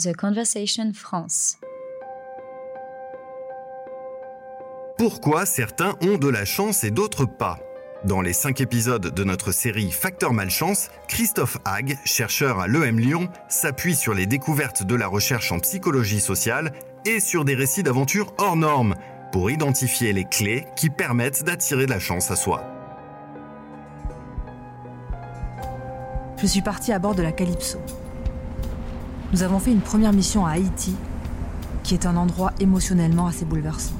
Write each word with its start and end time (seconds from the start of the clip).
The 0.00 0.14
Conversation 0.14 0.92
France. 0.94 1.56
Pourquoi 4.96 5.44
certains 5.44 5.96
ont 6.02 6.18
de 6.18 6.28
la 6.28 6.44
chance 6.44 6.84
et 6.84 6.92
d'autres 6.92 7.24
pas 7.24 7.58
Dans 8.04 8.20
les 8.20 8.32
cinq 8.32 8.60
épisodes 8.60 9.12
de 9.12 9.24
notre 9.24 9.50
série 9.50 9.90
Facteur 9.90 10.32
Malchance, 10.32 10.90
Christophe 11.08 11.58
Hague, 11.64 11.98
chercheur 12.04 12.60
à 12.60 12.68
l'EM 12.68 13.00
Lyon, 13.00 13.28
s'appuie 13.48 13.96
sur 13.96 14.14
les 14.14 14.26
découvertes 14.26 14.84
de 14.84 14.94
la 14.94 15.08
recherche 15.08 15.50
en 15.50 15.58
psychologie 15.58 16.20
sociale 16.20 16.72
et 17.04 17.18
sur 17.18 17.44
des 17.44 17.56
récits 17.56 17.82
d'aventures 17.82 18.32
hors 18.38 18.54
normes 18.54 18.94
pour 19.32 19.50
identifier 19.50 20.12
les 20.12 20.26
clés 20.26 20.64
qui 20.76 20.90
permettent 20.90 21.42
d'attirer 21.42 21.86
de 21.86 21.90
la 21.90 21.98
chance 21.98 22.30
à 22.30 22.36
soi. 22.36 22.62
Je 26.40 26.46
suis 26.46 26.62
partie 26.62 26.92
à 26.92 27.00
bord 27.00 27.16
de 27.16 27.22
la 27.22 27.32
Calypso. 27.32 27.80
Nous 29.32 29.42
avons 29.42 29.58
fait 29.58 29.72
une 29.72 29.82
première 29.82 30.14
mission 30.14 30.46
à 30.46 30.52
Haïti, 30.52 30.96
qui 31.82 31.92
est 31.92 32.06
un 32.06 32.16
endroit 32.16 32.52
émotionnellement 32.60 33.26
assez 33.26 33.44
bouleversant. 33.44 33.94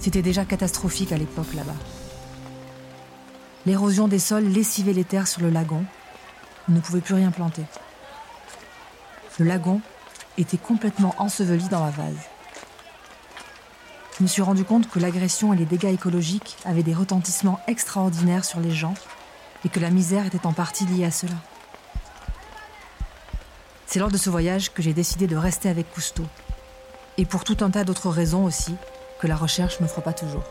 C'était 0.00 0.22
déjà 0.22 0.44
catastrophique 0.44 1.12
à 1.12 1.16
l'époque 1.16 1.54
là-bas. 1.54 1.76
L'érosion 3.64 4.08
des 4.08 4.18
sols 4.18 4.46
lessivait 4.46 4.92
les 4.92 5.04
terres 5.04 5.28
sur 5.28 5.42
le 5.42 5.50
lagon. 5.50 5.84
On 6.68 6.72
ne 6.72 6.80
pouvait 6.80 7.00
plus 7.00 7.14
rien 7.14 7.30
planter. 7.30 7.62
Le 9.38 9.44
lagon 9.44 9.80
était 10.38 10.56
complètement 10.56 11.14
enseveli 11.18 11.68
dans 11.68 11.84
la 11.84 11.90
vase. 11.90 12.18
Je 14.18 14.24
me 14.24 14.28
suis 14.28 14.42
rendu 14.42 14.64
compte 14.64 14.88
que 14.88 14.98
l'agression 14.98 15.52
et 15.52 15.56
les 15.56 15.66
dégâts 15.66 15.92
écologiques 15.92 16.56
avaient 16.64 16.82
des 16.82 16.94
retentissements 16.94 17.60
extraordinaires 17.68 18.44
sur 18.44 18.58
les 18.58 18.72
gens 18.72 18.94
et 19.64 19.68
que 19.68 19.78
la 19.78 19.90
misère 19.90 20.26
était 20.26 20.46
en 20.46 20.52
partie 20.52 20.86
liée 20.86 21.04
à 21.04 21.10
cela. 21.12 21.34
C'est 23.86 24.00
lors 24.00 24.10
de 24.10 24.16
ce 24.16 24.30
voyage 24.30 24.72
que 24.72 24.82
j'ai 24.82 24.92
décidé 24.92 25.28
de 25.28 25.36
rester 25.36 25.68
avec 25.68 25.90
Cousteau. 25.92 26.24
Et 27.18 27.24
pour 27.24 27.44
tout 27.44 27.58
un 27.60 27.70
tas 27.70 27.84
d'autres 27.84 28.10
raisons 28.10 28.44
aussi, 28.44 28.74
que 29.20 29.28
la 29.28 29.36
recherche 29.36 29.80
ne 29.80 29.86
fera 29.86 30.02
pas 30.02 30.12
toujours. 30.12 30.42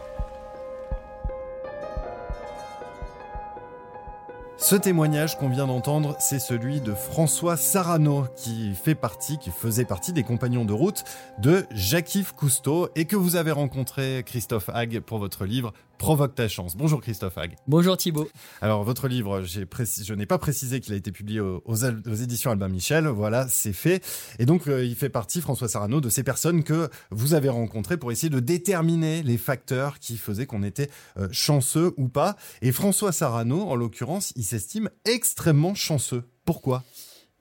Ce 4.57 4.75
témoignage 4.75 5.37
qu'on 5.37 5.49
vient 5.49 5.67
d'entendre, 5.67 6.15
c'est 6.17 6.39
celui 6.39 6.79
de 6.79 6.93
François 6.93 7.57
Sarano, 7.57 8.25
qui 8.37 8.73
fait 8.73 8.95
partie, 8.95 9.37
qui 9.37 9.51
faisait 9.51 9.85
partie 9.85 10.13
des 10.13 10.23
compagnons 10.23 10.65
de 10.65 10.73
route 10.73 11.03
de 11.37 11.67
Jacques-Yves 11.71 12.33
Cousteau 12.33 12.89
et 12.95 13.05
que 13.05 13.17
vous 13.17 13.35
avez 13.35 13.51
rencontré 13.51 14.23
Christophe 14.25 14.69
Hague 14.73 15.01
pour 15.01 15.19
votre 15.19 15.45
livre 15.45 15.73
Provoque 15.97 16.35
ta 16.35 16.47
chance. 16.47 16.75
Bonjour 16.75 17.01
Christophe 17.01 17.37
Hague. 17.37 17.55
Bonjour 17.67 17.97
Thibault. 17.97 18.27
Alors 18.61 18.83
votre 18.83 19.07
livre, 19.07 19.43
je 19.43 20.13
n'ai 20.13 20.25
pas 20.25 20.37
précisé 20.37 20.79
qu'il 20.79 20.93
a 20.93 20.97
été 20.97 21.11
publié 21.11 21.39
aux, 21.39 21.75
éditions 21.75 22.51
Albin 22.51 22.67
Michel. 22.67 23.07
Voilà, 23.07 23.47
c'est 23.49 23.73
fait. 23.73 24.05
Et 24.39 24.45
donc 24.45 24.67
euh, 24.67 24.83
il 24.83 24.95
fait 24.95 25.09
partie, 25.09 25.41
François 25.41 25.67
Sarano, 25.67 26.01
de 26.01 26.09
ces 26.09 26.23
personnes 26.23 26.63
que 26.63 26.89
vous 27.11 27.33
avez 27.33 27.49
rencontrées 27.49 27.97
pour 27.97 28.11
essayer 28.11 28.29
de 28.29 28.39
déterminer 28.39 29.23
les 29.23 29.37
facteurs 29.37 29.99
qui 29.99 30.17
faisaient 30.17 30.45
qu'on 30.45 30.63
était 30.63 30.89
euh, 31.17 31.27
chanceux 31.31 31.93
ou 31.97 32.07
pas. 32.07 32.35
Et 32.61 32.71
François 32.71 33.11
Sarano, 33.11 33.61
en 33.61 33.75
l'occurrence, 33.75 34.33
il 34.35 34.43
s'estime 34.43 34.89
extrêmement 35.05 35.75
chanceux. 35.75 36.23
Pourquoi? 36.43 36.83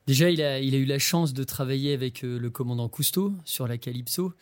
Déjà, 0.07 0.31
il 0.31 0.43
a, 0.43 0.61
il 0.61 0.75
a 0.75 0.79
eu 0.79 0.85
la 0.85 0.99
chance 0.99 1.33
de 1.33 1.45
travailler 1.45 1.95
avec 1.95 2.25
euh, 2.25 2.39
le 2.39 2.51
commandant 2.51 2.89
Cousteau 2.89 3.33
sur 3.45 3.67
la 3.67 3.79
Calypso. 3.79 4.35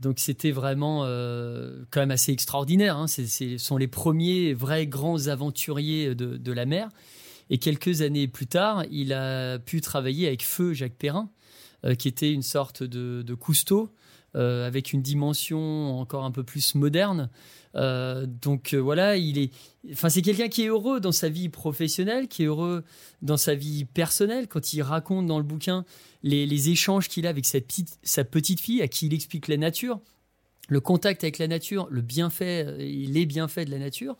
Donc 0.00 0.18
c'était 0.18 0.50
vraiment 0.50 1.02
euh, 1.04 1.84
quand 1.90 2.00
même 2.00 2.10
assez 2.10 2.32
extraordinaire. 2.32 2.96
Hein. 2.96 3.06
Ce 3.06 3.58
sont 3.58 3.76
les 3.76 3.88
premiers 3.88 4.52
vrais 4.52 4.86
grands 4.86 5.28
aventuriers 5.28 6.14
de, 6.14 6.52
la 6.52 6.66
mer. 6.66 6.88
Et 7.48 7.58
quelques 7.58 8.02
années 8.02 8.28
plus 8.28 8.46
tard, 8.46 8.84
il 8.90 9.12
a 9.12 9.58
pu 9.58 9.80
travailler 9.80 10.26
avec 10.26 10.44
Feu 10.44 10.74
Jacques 10.74 10.96
Perrin, 10.96 11.30
euh, 11.84 11.94
qui 11.94 12.08
était 12.08 12.32
une 12.32 12.42
sorte 12.42 12.82
de, 12.82 13.22
de 13.22 13.34
Cousteau, 13.34 13.90
euh, 14.36 14.66
avec 14.66 14.92
une 14.92 15.00
dimension 15.00 15.98
encore 15.98 16.24
un 16.24 16.30
peu 16.30 16.44
plus 16.44 16.74
moderne. 16.74 17.30
Euh, 17.74 18.26
donc 18.26 18.74
euh, 18.74 18.76
voilà, 18.76 19.16
il 19.16 19.38
est, 19.38 19.50
enfin 19.92 20.10
c'est 20.10 20.20
quelqu'un 20.20 20.48
qui 20.48 20.64
est 20.64 20.68
heureux 20.68 21.00
dans 21.00 21.12
sa 21.12 21.30
vie 21.30 21.48
professionnelle, 21.48 22.28
qui 22.28 22.42
est 22.42 22.46
heureux 22.46 22.84
dans 23.22 23.38
sa 23.38 23.54
vie 23.54 23.86
personnelle. 23.86 24.46
Quand 24.46 24.74
il 24.74 24.82
raconte 24.82 25.26
dans 25.26 25.38
le 25.38 25.44
bouquin 25.44 25.86
les, 26.22 26.68
échanges 26.68 27.08
qu'il 27.08 27.26
a 27.26 27.30
avec 27.30 27.46
sa 27.46 27.62
petite, 27.62 27.98
sa 28.02 28.24
petite 28.24 28.60
fille, 28.60 28.82
à 28.82 28.88
qui 28.88 29.06
il 29.06 29.14
explique 29.14 29.48
la 29.48 29.56
nature, 29.56 30.00
le 30.68 30.80
contact 30.80 31.24
avec 31.24 31.38
la 31.38 31.48
nature, 31.48 31.88
le 31.90 32.02
bienfait, 32.02 32.76
les 32.78 33.24
bienfaits 33.24 33.64
de 33.64 33.70
la 33.70 33.78
nature. 33.78 34.18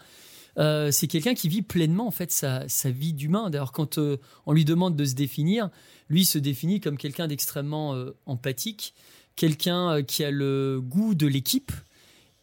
c'est 0.56 1.08
quelqu'un 1.08 1.34
qui 1.34 1.50
vit 1.50 1.60
pleinement 1.60 2.06
en 2.06 2.10
fait 2.10 2.32
sa, 2.32 2.66
sa 2.68 2.88
vie 2.88 3.12
d'humain. 3.12 3.50
D'ailleurs, 3.50 3.72
quand 3.72 3.98
on 4.46 4.52
lui 4.52 4.64
demande 4.64 4.96
de 4.96 5.04
se 5.04 5.14
définir, 5.14 5.68
lui 6.08 6.24
se 6.24 6.38
définit 6.38 6.80
comme 6.80 6.96
quelqu'un 6.96 7.26
d'extrêmement 7.26 7.94
empathique, 8.24 8.94
quelqu'un 9.36 10.02
qui 10.02 10.24
a 10.24 10.30
le 10.30 10.80
goût 10.82 11.14
de 11.14 11.26
l'équipe 11.26 11.72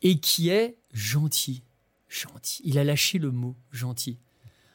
et 0.01 0.19
qui 0.19 0.49
est 0.49 0.77
gentil. 0.93 1.63
Gentil. 2.07 2.61
Il 2.63 2.77
a 2.77 2.83
lâché 2.83 3.17
le 3.17 3.31
mot 3.31 3.55
gentil. 3.71 4.17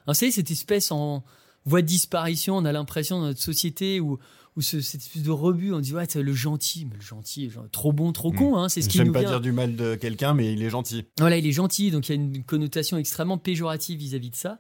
vous 0.06 0.14
savez, 0.14 0.32
cette 0.32 0.50
espèce 0.50 0.90
en 0.90 1.24
voie 1.64 1.82
de 1.82 1.86
disparition, 1.86 2.56
on 2.56 2.64
a 2.64 2.72
l'impression 2.72 3.20
dans 3.20 3.26
notre 3.26 3.40
société 3.40 4.00
où, 4.00 4.18
où 4.56 4.60
cette 4.60 4.80
espèce 4.80 5.22
de 5.22 5.30
rebut, 5.30 5.72
on 5.72 5.80
dit 5.80 5.94
ouais, 5.94 6.06
c'est 6.08 6.22
le 6.22 6.32
gentil, 6.32 6.86
mais 6.86 6.96
le 6.96 7.02
gentil, 7.02 7.50
trop 7.70 7.92
bon, 7.92 8.12
trop 8.12 8.32
con, 8.32 8.56
hein, 8.56 8.68
c'est 8.68 8.82
ce 8.82 8.88
qui 8.88 9.00
nous 9.00 9.12
pas 9.12 9.22
dire 9.22 9.40
du 9.40 9.52
mal 9.52 9.76
de 9.76 9.94
quelqu'un, 9.94 10.34
mais 10.34 10.52
il 10.52 10.62
est 10.62 10.70
gentil. 10.70 11.04
Voilà, 11.18 11.36
il 11.36 11.46
est 11.46 11.52
gentil, 11.52 11.90
donc 11.90 12.08
il 12.08 12.16
y 12.16 12.18
a 12.18 12.20
une 12.20 12.42
connotation 12.42 12.96
extrêmement 12.96 13.38
péjorative 13.38 13.98
vis-à-vis 13.98 14.30
de 14.30 14.36
ça. 14.36 14.58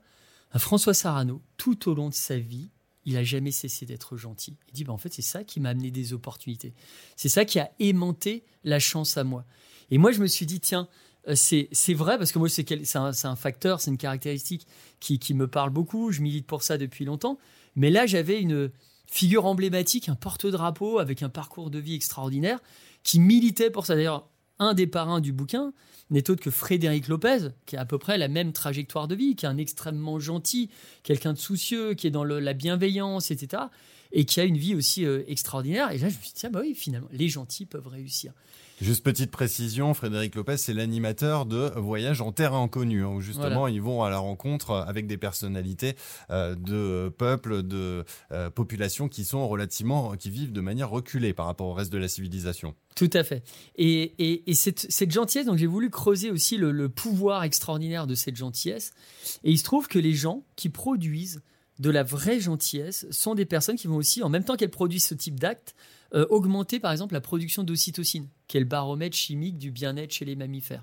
François 0.56 0.94
Sarano, 0.94 1.42
tout 1.56 1.90
au 1.90 1.94
long 1.94 2.08
de 2.08 2.14
sa 2.14 2.38
vie, 2.38 2.70
il 3.08 3.16
a 3.16 3.24
jamais 3.24 3.52
cessé 3.52 3.86
d'être 3.86 4.18
gentil. 4.18 4.54
Il 4.68 4.74
dit, 4.74 4.84
bah, 4.84 4.92
en 4.92 4.98
fait, 4.98 5.12
c'est 5.12 5.22
ça 5.22 5.42
qui 5.42 5.60
m'a 5.60 5.70
amené 5.70 5.90
des 5.90 6.12
opportunités. 6.12 6.74
C'est 7.16 7.30
ça 7.30 7.46
qui 7.46 7.58
a 7.58 7.70
aimanté 7.80 8.44
la 8.64 8.78
chance 8.78 9.16
à 9.16 9.24
moi. 9.24 9.46
Et 9.90 9.96
moi, 9.96 10.12
je 10.12 10.20
me 10.20 10.26
suis 10.26 10.44
dit, 10.44 10.60
tiens, 10.60 10.88
euh, 11.26 11.34
c'est 11.34 11.94
vrai, 11.94 12.18
parce 12.18 12.32
que 12.32 12.38
moi, 12.38 12.50
c'est 12.50 12.96
un, 12.96 13.12
un, 13.24 13.36
facteur, 13.36 13.80
c'est 13.80 13.90
une 13.90 13.96
caractéristique 13.96 14.66
qui, 15.00 15.18
qui, 15.18 15.32
me 15.32 15.48
parle 15.48 15.70
beaucoup. 15.70 16.12
Je 16.12 16.20
milite 16.20 16.46
pour 16.46 16.62
ça 16.62 16.76
depuis 16.76 17.06
longtemps. 17.06 17.38
Mais 17.76 17.88
là, 17.90 18.04
j'avais 18.04 18.42
une 18.42 18.70
figure 19.06 19.46
emblématique, 19.46 20.10
un 20.10 20.14
porte-drapeau 20.14 20.98
avec 20.98 21.22
un 21.22 21.30
parcours 21.30 21.70
de 21.70 21.78
vie 21.78 21.94
extraordinaire 21.94 22.60
qui 23.04 23.20
militait 23.20 23.70
pour 23.70 23.86
ça. 23.86 23.94
D'ailleurs, 23.94 24.28
un 24.58 24.74
des 24.74 24.86
parrains 24.86 25.20
du 25.20 25.32
bouquin 25.32 25.72
n'est 26.10 26.30
autre 26.30 26.42
que 26.42 26.50
Frédéric 26.50 27.08
Lopez, 27.08 27.48
qui 27.66 27.76
a 27.76 27.82
à 27.82 27.84
peu 27.84 27.98
près 27.98 28.18
la 28.18 28.28
même 28.28 28.52
trajectoire 28.52 29.08
de 29.08 29.14
vie, 29.14 29.36
qui 29.36 29.44
est 29.44 29.48
un 29.48 29.58
extrêmement 29.58 30.18
gentil, 30.18 30.70
quelqu'un 31.02 31.34
de 31.34 31.38
soucieux, 31.38 31.94
qui 31.94 32.06
est 32.06 32.10
dans 32.10 32.24
la 32.24 32.52
bienveillance, 32.54 33.30
etc. 33.30 33.64
Et 34.12 34.24
qui 34.24 34.40
a 34.40 34.44
une 34.44 34.58
vie 34.58 34.74
aussi 34.74 35.04
euh, 35.04 35.22
extraordinaire. 35.26 35.90
Et 35.90 35.98
là, 35.98 36.08
je 36.08 36.16
me 36.16 36.20
suis 36.22 36.32
dit, 36.32 36.34
tiens, 36.34 36.50
bah 36.50 36.60
oui, 36.62 36.74
finalement, 36.74 37.08
les 37.12 37.28
gentils 37.28 37.66
peuvent 37.66 37.88
réussir. 37.88 38.32
Juste 38.80 39.02
petite 39.02 39.32
précision, 39.32 39.92
Frédéric 39.92 40.36
Lopez, 40.36 40.56
c'est 40.56 40.72
l'animateur 40.72 41.46
de 41.46 41.72
Voyage 41.74 42.20
en 42.20 42.30
terre 42.30 42.54
inconnue, 42.54 43.04
hein, 43.04 43.08
où 43.08 43.20
justement 43.20 43.66
ils 43.66 43.82
vont 43.82 44.04
à 44.04 44.10
la 44.10 44.18
rencontre 44.18 44.70
avec 44.70 45.08
des 45.08 45.16
personnalités 45.16 45.96
euh, 46.30 46.54
de 46.54 47.08
peuples, 47.08 47.64
de 47.64 48.04
euh, 48.30 48.50
populations 48.50 49.08
qui 49.08 49.24
sont 49.24 49.48
relativement, 49.48 50.14
qui 50.16 50.30
vivent 50.30 50.52
de 50.52 50.60
manière 50.60 50.90
reculée 50.90 51.32
par 51.32 51.46
rapport 51.46 51.66
au 51.66 51.72
reste 51.72 51.92
de 51.92 51.98
la 51.98 52.06
civilisation. 52.06 52.76
Tout 52.94 53.10
à 53.14 53.24
fait. 53.24 53.42
Et, 53.76 54.44
cette, 54.54 55.10
gentillesse, 55.10 55.46
donc 55.46 55.58
j'ai 55.58 55.66
voulu 55.66 55.90
creuser 55.90 56.30
aussi 56.30 56.56
le, 56.56 56.88
pouvoir 56.88 57.42
extraordinaire 57.42 58.06
de 58.06 58.14
cette 58.14 58.36
gentillesse. 58.36 58.92
Et 59.42 59.50
il 59.50 59.58
se 59.58 59.64
trouve 59.64 59.88
que 59.88 59.98
les 59.98 60.14
gens 60.14 60.44
qui 60.54 60.68
produisent 60.68 61.42
de 61.78 61.90
la 61.90 62.02
vraie 62.02 62.40
gentillesse 62.40 63.06
sont 63.10 63.34
des 63.34 63.46
personnes 63.46 63.76
qui 63.76 63.86
vont 63.86 63.96
aussi, 63.96 64.22
en 64.22 64.28
même 64.28 64.44
temps 64.44 64.56
qu'elles 64.56 64.70
produisent 64.70 65.06
ce 65.06 65.14
type 65.14 65.38
d'acte, 65.38 65.74
euh, 66.14 66.26
augmenter 66.30 66.80
par 66.80 66.92
exemple 66.92 67.14
la 67.14 67.20
production 67.20 67.62
d'ocytocine, 67.62 68.28
qui 68.46 68.56
est 68.56 68.60
le 68.60 68.66
baromètre 68.66 69.16
chimique 69.16 69.58
du 69.58 69.70
bien-être 69.70 70.12
chez 70.12 70.24
les 70.24 70.36
mammifères. 70.36 70.82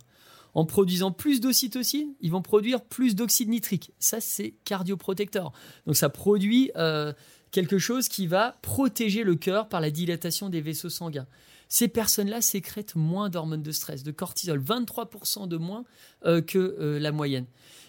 En 0.53 0.65
produisant 0.65 1.11
plus 1.11 1.41
d'ocytocine, 1.41 2.13
ils 2.21 2.31
vont 2.31 2.41
produire 2.41 2.81
plus 2.81 3.15
d'oxyde 3.15 3.49
nitrique. 3.49 3.91
Ça, 3.99 4.21
c'est 4.21 4.55
cardioprotecteur. 4.63 5.51
Donc 5.85 5.97
ça 5.97 6.07
produit 6.07 6.71
euh, 6.77 7.11
quelque 7.51 7.77
chose 7.77 8.07
qui 8.07 8.25
va 8.25 8.57
protéger 8.61 9.23
le 9.23 9.35
cœur 9.35 9.67
par 9.67 9.81
la 9.81 9.91
dilatation 9.91 10.49
des 10.49 10.61
vaisseaux 10.61 10.89
sanguins. 10.89 11.27
Ces 11.67 11.87
personnes-là 11.87 12.41
sécrètent 12.41 12.95
moins 12.95 13.29
d'hormones 13.29 13.63
de 13.63 13.71
stress, 13.71 14.03
de 14.03 14.11
cortisol, 14.11 14.61
23% 14.61 15.47
de 15.47 15.57
moins 15.57 15.85
euh, 16.25 16.41
que 16.41 16.97
la 16.99 17.11
moyenne. 17.11 17.45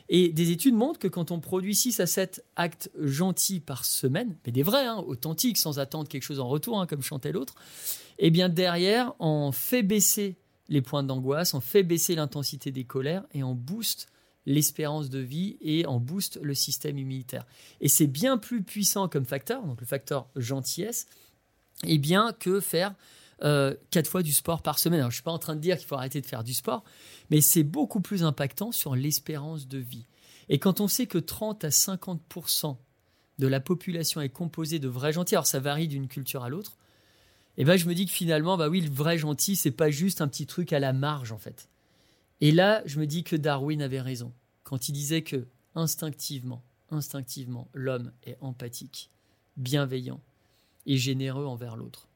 Et 0.09 0.29
des 0.29 0.51
études 0.53 0.75
montrent 0.75 1.01
que 1.01 1.09
quand 1.09 1.31
on 1.31 1.41
produit 1.41 1.75
6 1.75 2.01
à 2.01 2.07
7 2.07 2.45
actes 2.55 2.91
gentils 3.01 3.61
par 3.61 3.85
semaine, 3.85 4.37
mais 4.47 4.53
des 4.53 4.63
vrais, 4.63 4.87
hein, 4.87 5.03
authentiques, 5.07 5.59
sans 5.59 5.79
attendre 5.79 6.09
quelque 6.09 6.23
chose 6.23 6.39
en 6.39 6.49
retour, 6.49 6.81
hein, 6.81 6.87
comme 6.87 7.03
chantait 7.03 7.33
l'autre, 7.33 7.55
eh 8.19 8.31
bien 8.31 8.49
derrière, 8.49 9.15
on 9.19 9.51
fait 9.53 9.83
baisser 9.83 10.37
les 10.69 10.81
points 10.81 11.03
d'angoisse, 11.03 11.55
on 11.55 11.61
fait 11.61 11.83
baisser 11.83 12.15
l'intensité 12.15 12.71
des 12.71 12.85
colères 12.85 13.25
et 13.33 13.43
on 13.43 13.55
booste 13.55 14.09
l'espérance 14.47 15.11
de 15.11 15.19
vie 15.19 15.57
et 15.61 15.87
on 15.89 15.99
booste 15.99 16.39
le 16.41 16.55
système 16.55 16.99
immunitaire. 16.99 17.45
Et 17.81 17.89
c'est 17.89 18.07
bien 18.07 18.39
plus 18.39 18.63
puissant 18.63 19.09
comme 19.09 19.25
facteur, 19.25 19.65
donc 19.65 19.81
le 19.81 19.87
facteur 19.87 20.29
gentillesse, 20.37 21.09
eh 21.85 21.99
bien 21.99 22.33
que 22.39 22.61
faire 22.61 22.95
euh, 23.43 23.75
quatre 23.91 24.09
fois 24.09 24.23
du 24.23 24.33
sport 24.33 24.63
par 24.63 24.79
semaine. 24.79 25.05
Je 25.11 25.15
suis 25.15 25.23
pas 25.23 25.33
en 25.33 25.39
train 25.39 25.57
de 25.57 25.61
dire 25.61 25.77
qu'il 25.77 25.87
faut 25.87 25.95
arrêter 25.95 26.21
de 26.21 26.27
faire 26.27 26.45
du 26.45 26.55
sport, 26.55 26.85
mais 27.31 27.41
c'est 27.41 27.65
beaucoup 27.65 28.01
plus 28.01 28.25
impactant 28.25 28.73
sur 28.73 28.97
l'espérance 28.97 29.69
de 29.69 29.79
vie. 29.79 30.07
Et 30.49 30.59
quand 30.59 30.81
on 30.81 30.89
sait 30.89 31.07
que 31.07 31.19
30 31.19 31.65
à 31.65 31.69
50% 31.69 32.77
de 33.39 33.47
la 33.47 33.61
population 33.61 34.21
est 34.21 34.29
composée 34.29 34.79
de 34.79 34.89
vrais 34.89 35.13
gentils, 35.13 35.35
alors 35.35 35.47
ça 35.47 35.61
varie 35.61 35.89
d'une 35.89 36.09
culture 36.09 36.45
à 36.45 36.49
l'autre, 36.49 36.77
et 37.59 37.63
eh 37.63 37.65
ben 37.65 37.79
je 37.79 37.89
me 37.89 37.95
dis 37.95 38.05
que 38.05 38.13
finalement, 38.13 38.59
bah 38.59 38.69
oui, 38.69 38.83
le 38.83 38.91
vrai 38.91 39.17
gentil, 39.17 39.57
c'est 39.57 39.71
pas 39.71 39.89
juste 39.89 40.21
un 40.21 40.29
petit 40.29 40.47
truc 40.47 40.75
à 40.75 40.79
la 40.79 40.93
marge 40.93 41.33
en 41.33 41.39
fait. 41.39 41.71
Et 42.43 42.53
là, 42.53 42.83
je 42.85 43.01
me 43.01 43.07
dis 43.07 43.25
que 43.25 43.35
Darwin 43.35 43.81
avait 43.81 44.03
raison 44.03 44.35
quand 44.63 44.89
il 44.89 44.93
disait 44.93 45.23
que 45.23 45.47
instinctivement, 45.75 46.63
instinctivement, 46.91 47.69
l'homme 47.73 48.13
est 48.25 48.37
empathique, 48.41 49.11
bienveillant 49.57 50.21
et 50.85 50.99
généreux 50.99 51.47
envers 51.47 51.77
l'autre. 51.77 52.09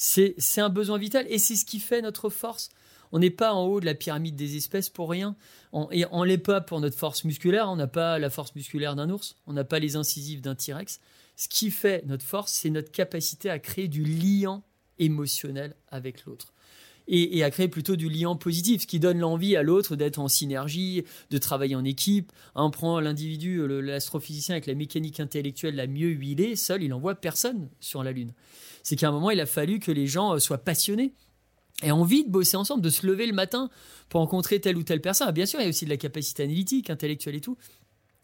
C'est 0.00 0.60
un 0.60 0.68
besoin 0.68 0.96
vital 0.96 1.26
et 1.28 1.38
c'est 1.38 1.56
ce 1.56 1.64
qui 1.64 1.80
fait 1.80 2.02
notre 2.02 2.30
force. 2.30 2.70
On 3.10 3.18
n'est 3.18 3.30
pas 3.30 3.52
en 3.52 3.64
haut 3.64 3.80
de 3.80 3.84
la 3.84 3.94
pyramide 3.94 4.36
des 4.36 4.56
espèces 4.56 4.90
pour 4.90 5.10
rien. 5.10 5.34
On, 5.72 5.90
et 5.90 6.04
on 6.12 6.22
l'est 6.22 6.38
pas 6.38 6.60
pour 6.60 6.80
notre 6.80 6.96
force 6.96 7.24
musculaire. 7.24 7.68
On 7.68 7.74
n'a 7.74 7.88
pas 7.88 8.20
la 8.20 8.30
force 8.30 8.54
musculaire 8.54 8.94
d'un 8.94 9.10
ours. 9.10 9.34
On 9.48 9.52
n'a 9.52 9.64
pas 9.64 9.80
les 9.80 9.96
incisives 9.96 10.40
d'un 10.40 10.54
T-Rex. 10.54 11.00
Ce 11.34 11.48
qui 11.48 11.72
fait 11.72 12.04
notre 12.06 12.24
force, 12.24 12.52
c'est 12.52 12.70
notre 12.70 12.92
capacité 12.92 13.50
à 13.50 13.58
créer 13.58 13.88
du 13.88 14.04
lien 14.04 14.62
émotionnel 15.00 15.74
avec 15.88 16.24
l'autre. 16.26 16.52
Et, 17.10 17.42
à 17.42 17.50
créer 17.50 17.68
plutôt 17.68 17.96
du 17.96 18.10
lien 18.10 18.36
positif, 18.36 18.82
ce 18.82 18.86
qui 18.86 19.00
donne 19.00 19.18
l'envie 19.18 19.56
à 19.56 19.62
l'autre 19.62 19.96
d'être 19.96 20.18
en 20.18 20.28
synergie, 20.28 21.04
de 21.30 21.38
travailler 21.38 21.74
en 21.74 21.84
équipe. 21.84 22.30
On 22.54 22.70
prend 22.70 23.00
l'individu, 23.00 23.66
l'astrophysicien 23.66 24.54
avec 24.54 24.66
la 24.66 24.74
mécanique 24.74 25.18
intellectuelle 25.18 25.74
la 25.74 25.86
mieux 25.86 26.10
huilée, 26.10 26.54
seul, 26.54 26.82
il 26.82 26.90
n'envoie 26.90 27.14
personne 27.14 27.70
sur 27.80 28.02
la 28.02 28.12
Lune. 28.12 28.34
C'est 28.82 28.96
qu'à 28.96 29.08
un 29.08 29.12
moment, 29.12 29.30
il 29.30 29.40
a 29.40 29.46
fallu 29.46 29.78
que 29.78 29.90
les 29.90 30.06
gens 30.06 30.34
euh, 30.34 30.38
soient 30.38 30.58
passionnés 30.58 31.12
et 31.82 31.92
envie 31.92 32.24
de 32.24 32.30
bosser 32.30 32.56
ensemble, 32.56 32.82
de 32.82 32.90
se 32.90 33.06
lever 33.06 33.26
le 33.26 33.32
matin 33.32 33.70
pour 34.08 34.20
rencontrer 34.20 34.60
telle 34.60 34.76
ou 34.76 34.82
telle 34.82 35.00
personne. 35.00 35.28
Ah, 35.28 35.32
bien 35.32 35.46
sûr, 35.46 35.60
il 35.60 35.64
y 35.64 35.66
a 35.66 35.68
aussi 35.68 35.84
de 35.84 35.90
la 35.90 35.96
capacité 35.96 36.42
analytique, 36.42 36.90
intellectuelle 36.90 37.36
et 37.36 37.40
tout. 37.40 37.56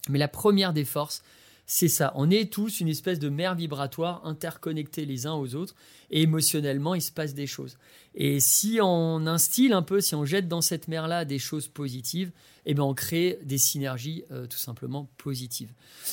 Mais 0.09 0.19
la 0.19 0.29
première 0.29 0.73
des 0.73 0.85
forces, 0.85 1.23
c'est 1.67 1.89
ça. 1.89 2.13
On 2.15 2.31
est 2.31 2.53
tous 2.53 2.81
une 2.81 2.89
espèce 2.89 3.19
de 3.19 3.29
mer 3.29 3.55
vibratoire 3.55 4.25
interconnectés 4.25 5.07
les 5.07 5.27
uns 5.27 5.33
aux 5.33 5.55
autres 5.55 5.75
et 6.11 6.23
émotionnellement, 6.23 6.95
il 6.95 7.01
se 7.03 7.13
passe 7.13 7.35
des 7.35 7.47
choses. 7.47 7.79
Et 8.15 8.39
si 8.41 8.79
on 8.83 9.27
instille 9.27 9.73
un 9.73 9.83
peu, 9.83 10.01
si 10.01 10.15
on 10.15 10.25
jette 10.25 10.47
dans 10.47 10.61
cette 10.61 10.89
mer-là 10.89 11.25
des 11.25 11.39
choses 11.39 11.69
positives, 11.69 12.33
eh 12.67 12.75
ben 12.75 12.83
on 12.83 12.95
crée 12.95 13.39
des 13.43 13.59
synergies 13.59 14.25
euh, 14.31 14.47
tout 14.47 14.59
simplement 14.59 15.09
positives. 15.17 15.73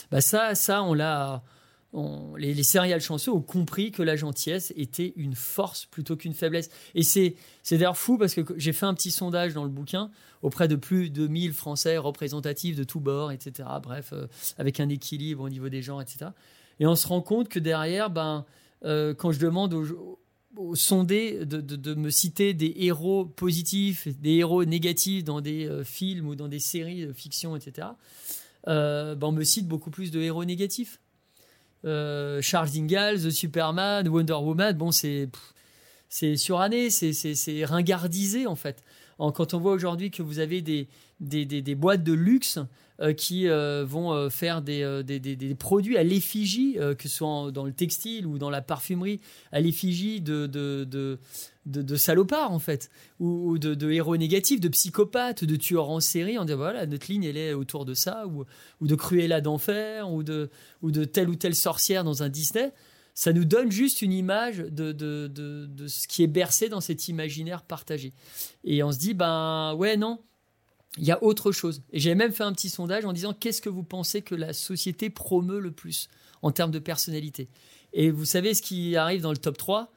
Bah 0.10 0.22
ça, 0.22 0.56
ça, 0.56 0.84
on 0.84 0.94
l'a 0.94 1.44
les, 1.94 2.54
les 2.54 2.64
céréales 2.64 3.02
chanceux 3.02 3.32
ont 3.32 3.42
compris 3.42 3.92
que 3.92 4.02
la 4.02 4.16
gentillesse 4.16 4.74
était 4.78 5.14
une 5.18 5.36
force 5.36 5.86
plutôt 5.86 6.16
qu'une 6.16 6.34
faiblesse. 6.34 6.70
Et 6.96 7.04
c'est, 7.04 7.36
d'ailleurs 7.70 7.98
fou 7.98 8.18
parce 8.18 8.34
que 8.34 8.42
j'ai 8.58 8.72
fait 8.72 8.86
un 8.86 8.94
petit 8.94 9.12
sondage 9.12 9.54
dans 9.54 9.64
le 9.64 9.70
bouquin 9.70 10.10
auprès 10.42 10.68
de 10.68 10.76
plus 10.76 11.10
de 11.10 11.28
1000 11.28 11.54
Français 11.54 11.98
représentatifs 11.98 12.76
de 12.76 12.84
tous 12.84 13.00
bords, 13.00 13.32
etc. 13.32 13.68
Bref, 13.84 14.12
euh, 14.14 14.28
avec 14.58 14.80
un 14.80 14.90
équilibre 14.90 15.44
au 15.44 15.50
niveau 15.50 15.70
des 15.70 15.82
gens, 15.82 16.00
etc. 16.00 16.32
Et 16.80 16.88
on 16.88 16.96
se 16.96 17.08
rend 17.08 17.22
compte 17.22 17.50
que 17.50 17.60
derrière, 17.60 18.10
ben, 18.10 18.46
euh, 18.86 19.14
quand 19.14 19.32
je 19.32 19.40
demande 19.40 19.74
aux, 19.74 20.18
sondés 20.76 21.46
de, 21.46 21.94
me 21.94 22.10
citer 22.10 22.54
des 22.54 22.74
héros 22.78 23.26
positifs, 23.26 24.08
des 24.20 24.36
héros 24.36 24.66
négatifs 24.66 25.24
dans 25.24 25.40
des 25.40 25.66
euh, 25.66 25.84
films 25.84 26.28
ou 26.28 26.36
dans 26.36 26.48
des 26.48 26.60
séries 26.60 27.06
de 27.06 27.14
fiction, 27.14 27.56
etc., 27.56 27.90
ben, 28.66 29.18
on 29.22 29.32
me 29.32 29.44
cite 29.44 29.68
beaucoup 29.68 29.92
plus 29.92 30.12
de 30.12 30.22
héros 30.22 30.46
négatifs. 30.46 31.00
Euh, 31.86 32.42
Charles 32.42 32.70
Ingalls, 32.76 33.24
The 33.24 33.32
Superman, 33.32 34.08
Wonder 34.08 34.34
Woman, 34.34 34.76
bon, 34.78 34.92
c'est 34.92 35.30
c'est 36.10 36.36
suranné, 36.36 36.90
c'est 36.90 37.66
ringardisé 37.66 38.46
en 38.46 38.56
fait. 38.56 38.84
Quand 39.18 39.54
on 39.54 39.60
voit 39.60 39.74
aujourd'hui 39.74 40.12
que 40.12 40.22
vous 40.22 40.40
avez 40.40 40.62
des, 40.62 40.88
des, 41.20 41.46
des, 41.46 41.76
boîtes 41.76 42.04
de 42.04 42.14
luxe 42.14 42.60
euh, 43.00 43.14
qui 43.14 43.48
euh, 43.48 43.86
vont 43.86 44.30
faire 44.30 44.62
des, 44.62 45.04
des, 45.04 45.56
produits 45.56 45.98
à 45.98 46.04
l'effigie, 46.04 46.78
que 46.98 47.08
ce 47.08 47.16
soit 47.16 47.52
dans 47.52 47.66
le 47.66 47.74
textile 47.74 48.26
ou 48.26 48.38
dans 48.38 48.50
la 48.50 48.62
parfumerie, 48.62 49.20
à 49.52 49.60
l'effigie 49.60 50.22
de, 50.22 50.48
de, 50.48 51.18
de, 51.66 51.96
salopards 51.96 52.52
en 52.52 52.60
fait, 52.60 52.90
ou, 53.20 53.58
de, 53.58 53.92
héros 53.92 54.18
négatifs, 54.18 54.60
de 54.60 54.70
psychopathes, 54.70 55.44
de 55.44 55.56
tueurs 55.56 55.90
en 55.90 56.00
série. 56.00 56.40
On 56.40 56.46
dit 56.46 56.54
voilà, 56.54 56.86
notre 56.86 57.12
ligne 57.12 57.24
elle 57.24 57.38
est 57.38 57.54
autour 57.54 57.86
de 57.86 57.94
ça, 57.94 58.26
ou, 58.28 58.46
ou 58.82 58.88
de 58.88 58.96
Cruella 58.96 59.42
d'enfer, 59.42 60.12
ou 60.12 60.24
de, 60.24 60.50
ou 60.82 60.92
de 60.92 61.04
telle 61.04 61.30
ou 61.30 61.36
telle 61.36 61.56
sorcière 61.56 62.04
dans 62.04 62.24
un 62.24 62.30
Disney. 62.30 62.72
Ça 63.14 63.34
nous 63.34 63.46
donne 63.46 63.72
juste 63.72 64.02
une 64.02 64.14
image 64.14 64.58
de, 64.58 64.92
de, 64.92 65.28
de, 65.28 65.88
ce 65.88 66.08
qui 66.08 66.24
est 66.24 66.28
bercé 66.28 66.70
dans 66.70 66.82
cet 66.82 67.08
imaginaire 67.08 67.64
partagé. 67.64 68.14
Et 68.64 68.84
on 68.84 68.92
se 68.92 68.98
dit, 68.98 69.14
ben 69.14 69.74
ouais, 69.76 69.98
non, 69.98 70.24
il 70.98 71.04
y 71.04 71.12
a 71.12 71.22
autre 71.24 71.52
chose. 71.52 71.84
Et 71.92 72.00
j'ai 72.00 72.16
même 72.16 72.32
fait 72.32 72.44
un 72.44 72.54
petit 72.54 72.70
sondage 72.70 73.06
en 73.06 73.14
disant, 73.14 73.34
qu'est-ce 73.34 73.62
que 73.62 73.70
vous 73.70 73.84
pensez 73.84 74.22
que 74.22 74.36
la 74.36 74.54
société 74.54 75.10
promeut 75.10 75.60
le 75.60 75.72
plus 75.72 76.10
en 76.42 76.52
termes 76.52 76.72
de 76.72 76.80
personnalité? 76.80 77.50
Et 77.94 78.12
vous 78.12 78.26
savez 78.26 78.54
ce 78.54 78.62
qui 78.62 78.96
arrive 78.96 79.22
dans 79.22 79.32
le 79.32 79.38
top 79.38 79.58
3 79.58 79.92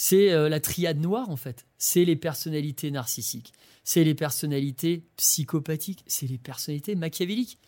c'est 0.00 0.30
euh, 0.30 0.48
la 0.48 0.60
triade 0.60 1.00
noire 1.00 1.28
en 1.28 1.36
fait. 1.36 1.66
C'est 1.76 2.04
les 2.04 2.14
personnalités 2.14 2.92
narcissiques, 2.92 3.52
c'est 3.82 4.04
les 4.04 4.14
personnalités 4.14 5.02
psychopathiques, 5.16 6.04
c'est 6.06 6.28
les 6.28 6.38
personnalités 6.38 6.94
machiavéliques. 6.94 7.58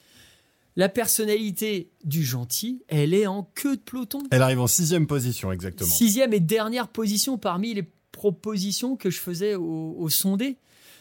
La 0.76 0.88
personnalité 0.88 1.90
du 2.04 2.24
gentil, 2.24 2.82
elle 2.88 3.12
est 3.12 3.26
en 3.26 3.42
queue 3.54 3.76
de 3.76 3.82
peloton. 3.82 4.22
Elle 4.30 4.42
arrive 4.42 4.60
en 4.60 4.66
sixième 4.66 5.06
position, 5.06 5.52
exactement. 5.52 5.90
Sixième 5.90 6.32
et 6.32 6.40
dernière 6.40 6.88
position 6.88 7.38
parmi 7.38 7.74
les 7.74 7.84
propositions 8.12 8.96
que 8.96 9.10
je 9.10 9.18
faisais 9.18 9.54
au, 9.54 9.96
au 9.98 10.08
sondé. 10.08 10.56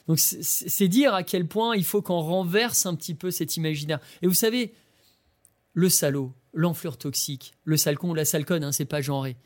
Donc 0.07 0.19
c'est 0.19 0.87
dire 0.87 1.13
à 1.13 1.23
quel 1.23 1.47
point 1.47 1.75
il 1.75 1.85
faut 1.85 2.01
qu'on 2.01 2.19
renverse 2.19 2.85
un 2.85 2.95
petit 2.95 3.13
peu 3.13 3.29
cet 3.29 3.57
imaginaire. 3.57 3.99
Et 4.21 4.27
vous 4.27 4.33
savez, 4.33 4.73
le 5.73 5.87
salaud, 5.87 6.33
l'enflure 6.53 6.97
toxique, 6.97 7.53
le 7.63 7.77
salcon 7.77 8.09
ou 8.09 8.15
la 8.15 8.25
salconne, 8.25 8.63
hein, 8.63 8.71
c'est 8.71 8.85
pas 8.85 9.01
genré 9.01 9.37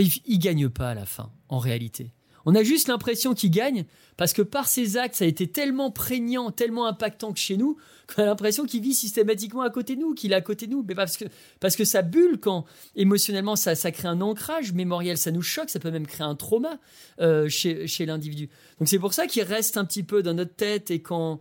il, 0.00 0.12
il 0.26 0.38
gagne 0.38 0.68
pas 0.68 0.90
à 0.90 0.94
la 0.94 1.06
fin, 1.06 1.30
en 1.48 1.58
réalité. 1.58 2.12
On 2.46 2.54
a 2.54 2.62
juste 2.62 2.88
l'impression 2.88 3.34
qu'il 3.34 3.50
gagne 3.50 3.84
parce 4.16 4.32
que 4.32 4.42
par 4.42 4.66
ses 4.68 4.96
actes, 4.96 5.16
ça 5.16 5.24
a 5.24 5.28
été 5.28 5.46
tellement 5.46 5.90
prégnant, 5.90 6.50
tellement 6.50 6.86
impactant 6.86 7.32
que 7.32 7.38
chez 7.38 7.56
nous, 7.56 7.76
qu'on 8.14 8.22
a 8.22 8.26
l'impression 8.26 8.64
qu'il 8.64 8.82
vit 8.82 8.94
systématiquement 8.94 9.62
à 9.62 9.70
côté 9.70 9.96
de 9.96 10.00
nous, 10.00 10.14
qu'il 10.14 10.32
est 10.32 10.36
à 10.36 10.40
côté 10.40 10.66
de 10.66 10.72
nous. 10.72 10.84
Mais 10.86 10.94
parce 10.94 11.16
que, 11.16 11.24
parce 11.60 11.76
que 11.76 11.84
ça 11.84 12.02
bulle 12.02 12.38
quand 12.40 12.64
émotionnellement 12.96 13.56
ça, 13.56 13.74
ça 13.74 13.90
crée 13.90 14.08
un 14.08 14.20
ancrage 14.20 14.72
mémoriel, 14.72 15.18
ça 15.18 15.30
nous 15.30 15.42
choque, 15.42 15.70
ça 15.70 15.78
peut 15.78 15.90
même 15.90 16.06
créer 16.06 16.26
un 16.26 16.34
trauma 16.34 16.78
euh, 17.20 17.48
chez, 17.48 17.86
l'individu. 18.06 18.48
Donc 18.78 18.88
c'est 18.88 18.98
pour 18.98 19.14
ça 19.14 19.26
qu'il 19.26 19.42
reste 19.42 19.76
un 19.76 19.84
petit 19.84 20.02
peu 20.02 20.22
dans 20.22 20.34
notre 20.34 20.54
tête 20.54 20.90
et 20.90 21.00
qu'on 21.00 21.38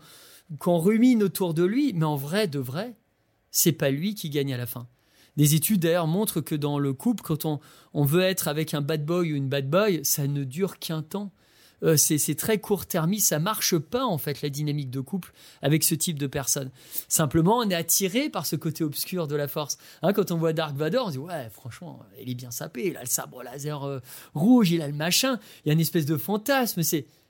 rumine 0.65 1.23
autour 1.23 1.53
de 1.53 1.63
lui. 1.63 1.93
Mais 1.93 2.05
en 2.05 2.15
vrai, 2.15 2.47
de 2.47 2.59
vrai, 2.59 2.95
c'est 3.49 3.71
pas 3.71 3.89
lui 3.89 4.13
qui 4.13 4.29
gagne 4.29 4.53
à 4.53 4.57
la 4.57 4.65
fin. 4.65 4.87
Des 5.37 5.53
études 5.53 5.81
d'ailleurs 5.81 6.07
montrent 6.07 6.41
que 6.41 6.55
dans 6.55 6.79
le 6.79 6.93
couple, 6.93 7.23
quand 7.23 7.45
on, 7.45 8.03
veut 8.03 8.23
être 8.23 8.47
avec 8.47 8.73
un 8.73 8.81
bad 8.81 9.05
boy 9.05 9.31
ou 9.31 9.35
une 9.35 9.49
bad 9.49 9.69
boy, 9.69 10.01
ça 10.03 10.27
ne 10.27 10.43
dure 10.43 10.79
qu'un 10.79 11.03
temps. 11.03 11.31
Euh, 11.83 11.95
c'est 11.95 12.33
très 12.33 12.57
court-termiste, 12.57 13.27
ça 13.27 13.37
marche 13.37 13.77
pas 13.77 14.03
en 14.03 14.17
fait 14.17 14.41
la 14.41 14.49
dynamique 14.49 14.89
de 14.89 14.99
couple 14.99 15.31
avec 15.61 15.83
ce 15.83 15.93
type 15.93 16.17
de 16.17 16.25
personne. 16.25 16.71
Simplement, 17.07 17.59
on 17.59 17.69
est 17.69 17.75
attiré 17.75 18.29
par 18.29 18.47
ce 18.47 18.55
côté 18.55 18.83
obscur 18.83 19.27
de 19.27 19.35
la 19.35 19.47
force. 19.47 19.77
Hein, 20.01 20.11
quand 20.11 20.31
on 20.31 20.37
voit 20.37 20.53
Dark 20.53 20.75
Vador, 20.75 21.05
on 21.05 21.09
se 21.09 21.13
dit 21.13 21.19
ouais, 21.19 21.49
franchement, 21.51 21.99
il 22.19 22.31
est 22.31 22.35
bien 22.35 22.49
sapé, 22.49 22.87
il 22.87 22.97
a 22.97 23.01
le 23.01 23.07
sabre 23.07 23.43
laser 23.43 23.83
euh, 23.83 23.99
rouge, 24.33 24.71
il 24.71 24.81
a 24.81 24.87
le 24.87 24.93
machin, 24.93 25.39
il 25.63 25.67
y 25.67 25.69
a 25.69 25.73
une 25.73 25.79
espèce 25.79 26.07
de 26.07 26.17
fantasme. 26.17 26.81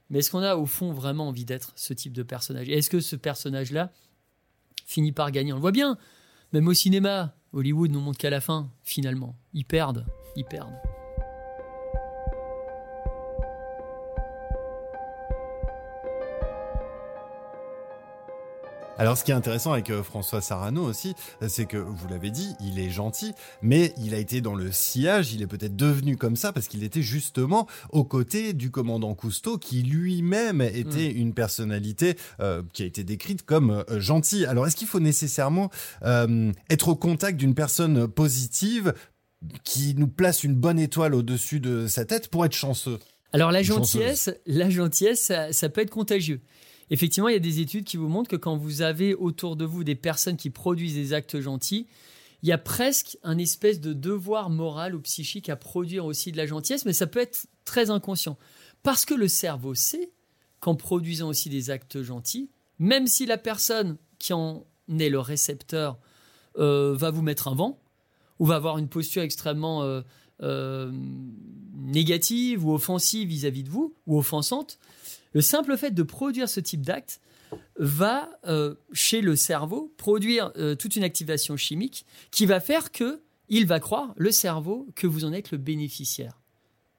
Mais 0.10 0.20
est-ce 0.20 0.32
qu'on 0.32 0.44
a 0.44 0.56
au 0.56 0.66
fond 0.66 0.94
vraiment 0.94 1.28
envie 1.28 1.44
d'être 1.44 1.74
ce 1.76 1.94
type 1.94 2.14
de 2.14 2.24
personnage? 2.24 2.70
Est-ce 2.70 2.90
que 2.90 3.02
ce 3.02 3.18
personnage-là 3.18 3.92
finit 4.86 5.12
par 5.12 5.30
gagner? 5.32 5.52
On 5.52 5.58
le 5.58 5.62
voit 5.62 5.74
bien, 5.74 5.98
même 6.54 6.70
au 6.70 6.74
cinéma. 6.74 7.37
Hollywood 7.54 7.92
nous 7.92 8.00
montre 8.00 8.18
qu'à 8.18 8.30
la 8.30 8.42
fin, 8.42 8.70
finalement, 8.84 9.36
ils 9.54 9.66
perdent, 9.66 10.06
ils 10.36 10.46
perdent. 10.46 10.76
Alors, 19.00 19.16
ce 19.16 19.24
qui 19.24 19.30
est 19.30 19.36
intéressant 19.36 19.74
avec 19.74 19.92
euh, 19.92 20.02
François 20.02 20.42
Sarano 20.42 20.84
aussi, 20.84 21.14
c'est 21.48 21.66
que 21.66 21.78
vous 21.78 22.08
l'avez 22.08 22.32
dit, 22.32 22.56
il 22.60 22.80
est 22.80 22.90
gentil, 22.90 23.34
mais 23.62 23.94
il 23.98 24.16
a 24.16 24.18
été 24.18 24.42
dans 24.42 24.56
le 24.56 24.72
sillage, 24.72 25.34
il 25.34 25.44
est 25.44 25.48
peut-être 25.48 25.76
devenu 25.76 26.18
comme 26.18 26.36
ça 26.36 26.52
parce 26.52 26.68
qu'il 26.68 26.84
était 26.84 27.04
justement 27.04 27.68
aux 27.92 28.04
côtés 28.04 28.54
du 28.54 28.72
commandant 28.72 29.14
Cousteau, 29.14 29.60
qui 29.60 29.84
lui-même 29.84 30.62
était 30.62 31.14
mm. 31.14 31.18
une 31.18 31.34
personnalité 31.36 32.18
euh, 32.40 32.64
qui 32.74 32.82
a 32.82 32.86
été 32.88 33.04
décrite 33.04 33.44
comme 33.44 33.84
euh, 33.88 34.00
gentille. 34.00 34.48
Alors, 34.48 34.66
est-ce 34.66 34.76
qu'il 34.76 34.88
faut 34.88 35.00
nécessairement 35.00 35.70
être 36.70 36.88
au 36.88 36.96
contact 36.96 37.38
d'une 37.38 37.54
personne 37.54 38.08
positive 38.08 38.94
qui 39.64 39.94
nous 39.96 40.08
place 40.08 40.44
une 40.44 40.56
bonne 40.56 40.80
étoile 40.80 41.14
au-dessus 41.14 41.60
de 41.60 41.88
sa 41.88 42.06
tête 42.06 42.30
pour 42.30 42.46
être 42.46 42.54
chanceux? 42.54 42.98
Alors 43.34 43.52
la 43.52 43.62
gentillesse, 43.62 44.32
la 44.46 44.70
gentillesse, 44.70 45.32
ça 45.52 45.70
peut 45.70 45.82
être 45.82 45.90
contagieux 45.92 46.42
effectivement, 46.90 47.30
il 47.30 47.34
y 47.34 47.38
a 47.38 47.40
des 47.40 47.60
études 47.60 47.86
qui 47.86 47.98
vous 47.98 48.08
montrent 48.08 48.30
que 48.30 48.36
quand 48.36 48.58
vous 48.58 48.82
avez 48.82 49.14
autour 49.16 49.56
de 49.56 49.66
vous 49.66 49.84
des 49.84 49.96
personnes 49.96 50.38
qui 50.38 50.50
produisent 50.50 50.96
des 50.96 51.14
actes 51.14 51.40
gentils, 51.40 51.88
il 52.44 52.50
y 52.50 52.52
a 52.52 52.58
presque 52.58 53.18
un 53.24 53.38
espèce 53.38 53.82
de 53.82 53.94
devoir 53.94 54.50
moral 54.50 54.96
ou 54.96 55.02
psychique 55.02 55.50
à 55.50 55.56
produire 55.56 56.06
aussi 56.06 56.32
de 56.32 56.38
la 56.38 56.46
gentillesse, 56.46 56.86
mais 56.86 56.94
ça 56.94 57.08
peut 57.08 57.20
être 57.20 57.48
très 57.66 57.90
inconscient. 57.90 58.38
Parce 58.84 59.06
que 59.06 59.14
le 59.14 59.28
cerveau 59.28 59.74
sait 59.74 60.12
qu'en 60.60 60.76
produisant 60.76 61.30
aussi 61.30 61.50
des 61.50 61.70
actes 61.72 62.02
gentils, 62.02 62.50
même 62.80 63.08
si 63.08 63.26
la 63.26 63.38
personne 63.38 63.98
qui 64.20 64.34
en 64.34 64.66
est 65.00 65.10
le 65.10 65.20
récepteur 65.20 65.98
va 66.56 67.12
vous 67.12 67.22
mettre 67.22 67.48
un 67.48 67.56
vent 67.56 67.80
ou 68.40 68.46
va 68.46 68.56
avoir 68.56 68.78
une 68.78 68.88
posture 68.88 69.24
extrêmement 69.24 70.04
négative 71.76 72.66
ou 72.66 72.74
offensive 72.74 73.28
vis-à-vis 73.28 73.64
de 73.64 73.70
vous 73.70 73.96
ou 74.06 74.20
offensante, 74.20 74.78
le 75.38 75.42
simple 75.44 75.78
fait 75.78 75.92
de 75.92 76.02
produire 76.02 76.50
ce 76.50 76.60
type 76.60 76.82
d'acte 76.82 77.22
va, 77.78 78.28
chez 78.92 79.22
le 79.22 79.36
cerveau, 79.36 79.94
produire 79.96 80.52
toute 80.80 80.96
une 80.96 81.04
activation 81.04 81.56
chimique 81.56 82.08
qui 82.32 82.48
va 82.48 82.60
faire 82.60 82.92
que 82.92 83.22
il 83.48 83.68
va 83.68 83.80
croire, 83.80 84.16
le 84.18 84.32
cerveau, 84.32 84.88
que 84.96 85.06
vous 85.06 85.26
en 85.26 85.34
êtes 85.34 85.52
le 85.52 85.60
bénéficiaire. 85.60 86.42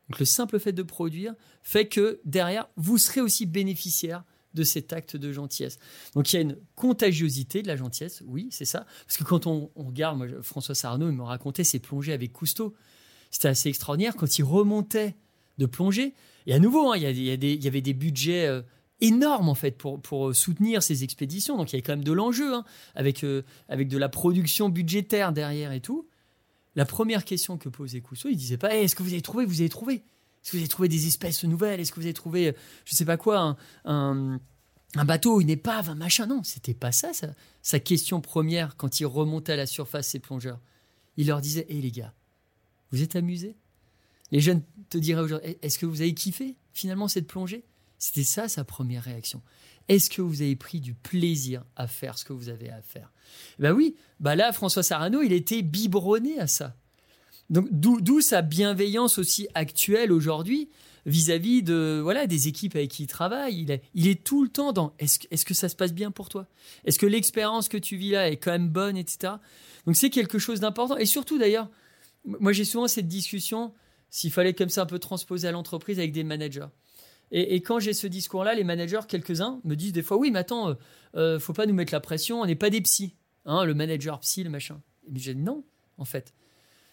Donc 0.09 0.21
le 0.21 0.25
simple 0.25 0.61
fait 0.61 0.71
de 0.71 0.85
produire 0.85 1.35
fait 1.65 1.89
que 1.89 2.21
derrière, 2.25 2.69
vous 2.77 2.97
serez 2.97 3.21
aussi 3.21 3.45
bénéficiaire 3.45 4.23
de 4.55 4.63
cet 4.63 4.93
acte 4.93 5.17
de 5.17 5.33
gentillesse. 5.33 5.81
Donc 6.15 6.33
il 6.33 6.37
y 6.37 6.39
a 6.39 6.43
une 6.43 6.59
contagiosité 6.77 7.63
de 7.63 7.67
la 7.67 7.75
gentillesse, 7.75 8.23
oui, 8.25 8.47
c'est 8.53 8.65
ça. 8.65 8.87
Parce 9.05 9.17
que 9.17 9.25
quand 9.25 9.49
on, 9.49 9.73
regarde, 9.75 10.43
François 10.43 10.77
Sarno 10.77 11.11
me 11.11 11.25
racontait 11.25 11.65
ses 11.65 11.81
plongées 11.81 12.13
avec 12.13 12.33
Cousteau. 12.33 12.73
C'était 13.33 13.49
assez 13.49 13.69
extraordinaire 13.69 14.15
quand 14.15 14.39
il 14.39 14.45
remontait 14.45 15.17
de 15.59 15.67
plongée. 15.67 16.15
Et 16.47 16.55
à 16.55 16.59
nouveau, 16.59 16.93
hein, 16.93 16.97
il, 16.97 17.21
y 17.21 17.67
avait 17.67 17.81
des 17.81 17.95
budgets 17.95 18.47
euh, 18.47 18.63
énormes 19.01 19.49
en 19.49 19.55
fait 19.55 19.73
pour, 19.73 20.01
pour 20.01 20.35
soutenir 20.35 20.83
ces 20.83 21.05
expéditions. 21.05 21.57
Donc 21.57 21.71
il 21.71 21.75
y 21.75 21.77
avait 21.77 21.83
quand 21.83 21.93
même 21.93 22.05
de 22.05 22.13
l'enjeu, 22.13 22.55
hein, 22.55 22.65
avec, 22.95 23.25
euh, 23.25 23.43
avec 23.69 23.89
de 23.89 23.99
la 23.99 24.09
production 24.09 24.69
budgétaire 24.69 25.33
derrière 25.33 25.73
et 25.73 25.81
tout 25.81 26.09
la 26.79 26.85
première 26.85 27.25
question 27.25 27.59
que 27.59 27.69
posait 27.69 28.01
Cousteau, 28.01 28.29
il 28.29 28.37
disait 28.37 28.57
pas 28.57 28.73
eh, 28.73 28.85
est-ce 28.85 28.95
que 28.95 29.03
vous 29.03 29.13
avez 29.13 29.21
trouvé 29.21 29.45
Vous 29.45 29.61
avez 29.61 29.69
trouvé? 29.69 29.95
Est-ce 29.95 30.53
que 30.53 30.57
vous 30.57 30.63
avez 30.63 30.69
trouvé 30.69 30.89
des 30.89 31.09
espèces 31.09 31.43
nouvelles? 31.43 31.81
Est-ce 31.81 31.91
que 31.91 31.97
vous 31.97 32.07
avez 32.07 32.15
trouvé, 32.15 32.55
je 32.85 32.95
sais 32.95 33.05
pas 33.05 33.17
quoi, 33.17 33.57
un, 33.85 34.39
bateau, 34.95 35.41
une 35.41 35.51
épave, 35.51 35.91
un 35.91 35.97
machin? 35.97 36.27
Non, 36.27 36.45
c'était 36.45 36.75
pas 36.75 36.93
ça, 36.93 37.11
Sa 37.63 37.81
question 37.81 38.21
première 38.21 38.77
quand 38.77 39.01
il 39.01 39.07
remontait 39.07 39.55
à 39.55 39.57
la 39.57 39.67
surface, 39.67 40.07
ses 40.07 40.21
plongeurs. 40.21 40.61
Il 41.17 41.27
leur 41.27 41.41
disait 41.41 41.67
hé 41.69 41.81
les 41.81 41.91
gars, 41.91 42.15
vous 42.93 43.03
êtes 43.03 43.17
amusés? 43.17 43.57
Les 44.31 44.41
jeunes 44.41 44.63
te 44.91 44.99
diraient 44.99 45.23
aujourd'hui 45.23 45.51
eh, 45.51 45.67
est-ce 45.67 45.79
que 45.79 45.87
vous 45.87 46.01
avez 46.01 46.15
kiffé 46.15 46.57
finalement 46.73 47.09
cette 47.09 47.27
plongée? 47.27 47.65
C'était 47.99 48.25
ça 48.25 48.49
sa 48.49 48.65
première 48.65 49.03
réaction. 49.03 49.43
Est-ce 49.89 50.11
que 50.11 50.23
vous 50.23 50.43
avez 50.43 50.55
pris 50.55 50.81
du 50.81 50.95
plaisir 50.95 51.65
à 51.75 51.87
faire 51.87 52.19
ce 52.19 52.25
que 52.25 52.33
vous 52.33 52.49
avez 52.49 52.71
à 52.71 52.83
faire? 52.83 53.13
Ben 53.59 53.73
oui, 53.73 53.97
bah 54.21 54.37
là, 54.37 54.53
François 54.53 54.83
Sarano, 54.83 55.23
il 55.23 55.33
était 55.33 55.63
biberonné 55.63 56.39
à 56.39 56.47
ça. 56.47 56.77
Donc 57.51 57.67
d'où 57.71 58.21
sa 58.21 58.43
bienveillance 58.43 59.19
aussi 59.19 59.49
actuelle 59.55 60.13
aujourd'hui 60.13 60.69
vis-à-vis 61.07 61.63
de 61.63 61.99
voilà 62.03 62.27
des 62.27 62.47
équipes 62.47 62.77
avec 62.77 62.91
qui 62.91 63.05
il 63.05 63.07
travaille. 63.07 63.81
Il 63.95 64.07
est, 64.07 64.23
tout 64.23 64.43
le 64.43 64.51
temps 64.51 64.73
dans 64.73 64.93
est-ce 64.99 65.21
est 65.31 65.45
que 65.45 65.55
ça 65.55 65.71
se 65.71 65.77
passe 65.77 65.95
bien 65.95 66.11
pour 66.11 66.29
toi? 66.29 66.47
Est-ce 66.85 66.99
que 66.99 67.07
l'expérience 67.07 67.69
que 67.69 67.79
tu 67.79 67.97
vis 67.97 68.11
là 68.11 68.29
est 68.29 68.37
quand 68.37 68.51
même 68.51 68.69
bonne, 68.69 68.99
etc. 68.99 69.35
Donc 69.87 69.97
c'est 69.97 70.11
quelque 70.11 70.39
chose 70.39 70.61
d'important. 70.61 70.99
Et 70.99 71.07
surtout 71.07 71.39
d'ailleurs, 71.39 71.71
moi 72.27 72.53
j'ai 72.53 72.67
souvent 72.67 72.87
cette 72.87 73.09
discussion, 73.09 73.73
s'il 74.11 74.33
fallait 74.33 74.55
comme 74.55 74.69
ça 74.69 74.83
un 74.83 74.87
peu 74.87 74.99
transposer 74.99 75.49
à 75.49 75.53
l'entreprise 75.53 75.99
avec 75.99 76.13
des 76.13 76.25
managers. 76.25 76.69
Et, 77.31 77.61
quand 77.61 77.79
j'ai 77.79 77.93
ce 77.93 78.07
discours-là, 78.07 78.55
les 78.55 78.65
managers, 78.65 79.01
quelques-uns, 79.07 79.61
me 79.65 79.77
disent 79.77 79.93
des 79.93 80.03
fois 80.03 80.17
Oui, 80.17 80.31
mais 80.31 80.39
attends, 80.39 80.71
euh, 80.71 80.75
euh, 81.17 81.39
faut 81.39 81.53
pas 81.53 81.67
nous 81.67 81.75
mettre 81.75 81.93
la 81.93 82.01
pression, 82.01 82.41
on 82.41 82.47
n'est 82.47 82.55
pas 82.55 82.71
des 82.71 82.81
psys. 82.81 83.15
Hein, 83.45 83.65
le 83.65 83.75
manager 83.75 84.19
psy, 84.21 84.43
le 84.45 84.51
machin. 84.51 84.81
Mais 85.11 85.19
j'ai 85.19 85.35
dit 85.35 85.43
Non, 85.43 85.65
en 85.99 86.05
fait. 86.05 86.33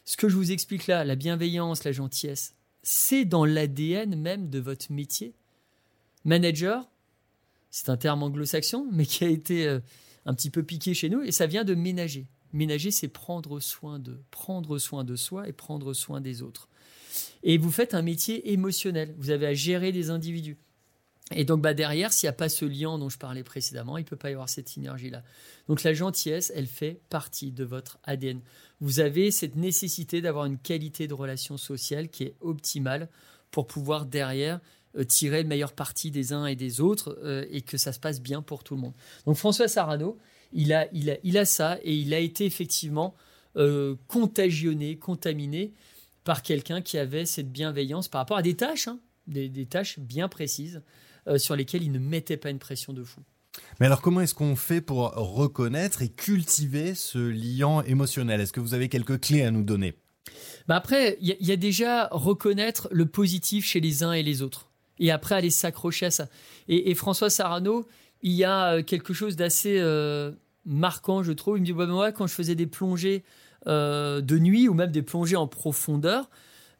Ce 0.04 0.18
que 0.18 0.30
je 0.30 0.36
vous 0.36 0.52
explique 0.52 0.88
là, 0.88 1.04
la 1.04 1.16
bienveillance, 1.16 1.84
la 1.84 1.92
gentillesse, 1.92 2.56
c'est 2.84 3.26
dans 3.26 3.46
l'ADN 3.46 4.16
même 4.16 4.50
de 4.50 4.60
votre 4.60 4.92
métier. 4.92 5.34
Manager, 6.26 6.88
c'est 7.72 7.90
un 7.90 7.98
terme 7.98 8.22
anglo-saxon, 8.22 8.88
mais 8.92 9.06
qui 9.06 9.24
a 9.24 9.30
été 9.30 9.68
euh, 9.68 9.80
un 10.26 10.34
petit 10.34 10.50
peu 10.50 10.64
piqué 10.64 10.94
chez 10.94 11.10
nous, 11.10 11.22
et 11.22 11.32
ça 11.32 11.48
vient 11.48 11.64
de 11.64 11.76
ménager. 11.76 12.28
Ménager, 12.52 12.92
c'est 12.92 13.08
prendre 13.08 13.60
soin 13.60 14.00
de, 14.00 14.22
prendre 14.32 14.78
soin 14.80 15.04
de 15.04 15.16
soi 15.16 15.48
et 15.48 15.54
prendre 15.54 15.94
soin 15.94 16.22
des 16.22 16.42
autres 16.42 16.70
et 17.44 17.58
vous 17.58 17.72
faites 17.72 17.94
un 17.94 18.02
métier 18.02 18.52
émotionnel. 18.52 19.14
Vous 19.18 19.30
avez 19.30 19.48
à 19.48 19.54
gérer 19.54 19.92
des 19.92 20.10
individus. 20.10 20.58
Et 21.32 21.44
donc 21.44 21.62
bah 21.62 21.74
derrière, 21.74 22.14
s'il 22.14 22.28
n'y 22.28 22.32
a 22.32 22.34
pas 22.34 22.50
ce 22.50 22.66
lien 22.66 23.00
dont 23.00 23.10
je 23.10 23.18
parlais 23.18 23.44
précédemment, 23.44 23.98
il 23.98 24.02
ne 24.02 24.08
peut 24.08 24.16
pas 24.16 24.30
y 24.30 24.34
avoir 24.34 24.50
cette 24.50 24.70
synergie-là. 24.70 25.24
Donc 25.68 25.82
la 25.84 25.94
gentillesse, 25.94 26.52
elle 26.56 26.68
fait 26.68 27.00
partie 27.10 27.52
de 27.52 27.64
votre 27.64 27.98
ADN. 28.04 28.42
Vous 28.80 29.00
avez 29.00 29.32
cette 29.32 29.56
nécessité 29.56 30.22
d'avoir 30.22 30.46
une 30.46 30.60
qualité 30.60 31.08
de 31.08 31.16
relation 31.16 31.58
sociale 31.58 32.10
qui 32.10 32.26
est 32.26 32.36
optimale 32.42 33.10
pour 33.50 33.66
pouvoir 33.66 34.06
derrière 34.06 34.60
euh, 34.98 35.04
tirer 35.04 35.42
le 35.42 35.50
meilleur 35.50 35.74
parti 35.74 36.12
des 36.12 36.32
uns 36.32 36.46
et 36.46 36.56
des 36.56 36.80
autres 36.80 37.18
euh, 37.24 37.46
et 37.50 37.62
que 37.62 37.78
ça 37.78 37.92
se 37.92 38.00
passe 38.00 38.22
bien 38.22 38.44
pour 38.44 38.64
tout 38.64 38.76
le 38.76 38.82
monde. 38.82 38.94
Donc 39.26 39.36
François 39.36 39.68
Sarano, 39.68 40.20
il 40.54 40.74
a, 40.74 40.88
il 40.94 41.10
a, 41.10 41.18
il 41.24 41.40
a 41.40 41.46
ça 41.46 41.80
et 41.82 41.96
il 41.96 42.14
a 42.14 42.20
été 42.20 42.46
effectivement 42.46 43.16
euh, 43.58 43.96
contagionné, 44.08 44.98
contaminé 44.98 45.74
par 46.26 46.42
quelqu'un 46.42 46.82
qui 46.82 46.98
avait 46.98 47.26
cette 47.26 47.52
bienveillance 47.52 48.10
par 48.10 48.20
rapport 48.20 48.36
à 48.36 48.42
des 48.42 48.56
tâches, 48.56 48.90
hein, 48.90 49.00
des, 49.28 49.66
tâches 49.66 50.00
bien 50.00 50.28
précises 50.28 50.82
euh, 51.28 51.38
sur 51.38 51.56
lesquelles 51.56 51.84
il 51.84 51.92
ne 51.92 52.00
mettait 52.00 52.36
pas 52.36 52.50
une 52.50 52.60
pression 52.60 52.92
de 52.92 53.04
fou. 53.04 53.22
Mais 53.80 53.86
alors 53.86 54.02
comment 54.02 54.20
est-ce 54.20 54.34
qu'on 54.34 54.58
fait 54.58 54.82
pour 54.82 55.12
reconnaître 55.14 56.02
et 56.02 56.10
cultiver 56.10 56.94
ce 56.96 57.20
lien 57.20 57.84
émotionnel? 57.84 58.42
Est-ce 58.42 58.52
que 58.52 58.60
vous 58.60 58.74
avez 58.74 58.90
quelques 58.90 59.22
clés 59.22 59.44
à 59.44 59.52
nous 59.52 59.64
donner? 59.64 59.94
Bah 60.68 60.76
Après, 60.76 61.18
il 61.22 61.38
y, 61.40 61.52
a 61.52 61.56
déjà 61.56 62.10
reconnaître 62.12 62.90
le 62.92 63.06
positif 63.06 63.66
chez 63.66 63.80
les 63.80 64.04
uns 64.04 64.12
et 64.12 64.24
les 64.24 64.42
autres. 64.42 64.72
Et 64.98 65.12
après, 65.12 65.36
aller 65.36 65.52
s'accrocher 65.52 66.08
à 66.08 66.12
ça. 66.12 66.28
Et, 66.68 66.96
François 66.96 67.30
Sarano, 67.30 67.88
il 68.24 68.32
y 68.32 68.44
a 68.44 68.74
euh, 68.74 68.84
quelque 68.84 69.14
chose 69.14 69.36
d'assez 69.36 69.78
euh, 69.80 70.32
marquant, 70.66 71.22
je 71.22 71.32
trouve. 71.32 71.58
Il 71.58 71.62
me 71.62 71.66
dit, 71.66 71.74
bah, 71.74 71.86
moi, 71.86 72.12
quand 72.12 72.26
je 72.26 72.34
faisais 72.34 72.56
des 72.56 72.66
plongées 72.66 73.24
euh, 73.68 74.22
de 74.22 74.38
nuit 74.38 74.68
ou 74.68 74.74
même 74.74 74.92
des 74.92 75.02
plongées 75.02 75.36
en 75.36 75.48
profondeur, 75.48 76.30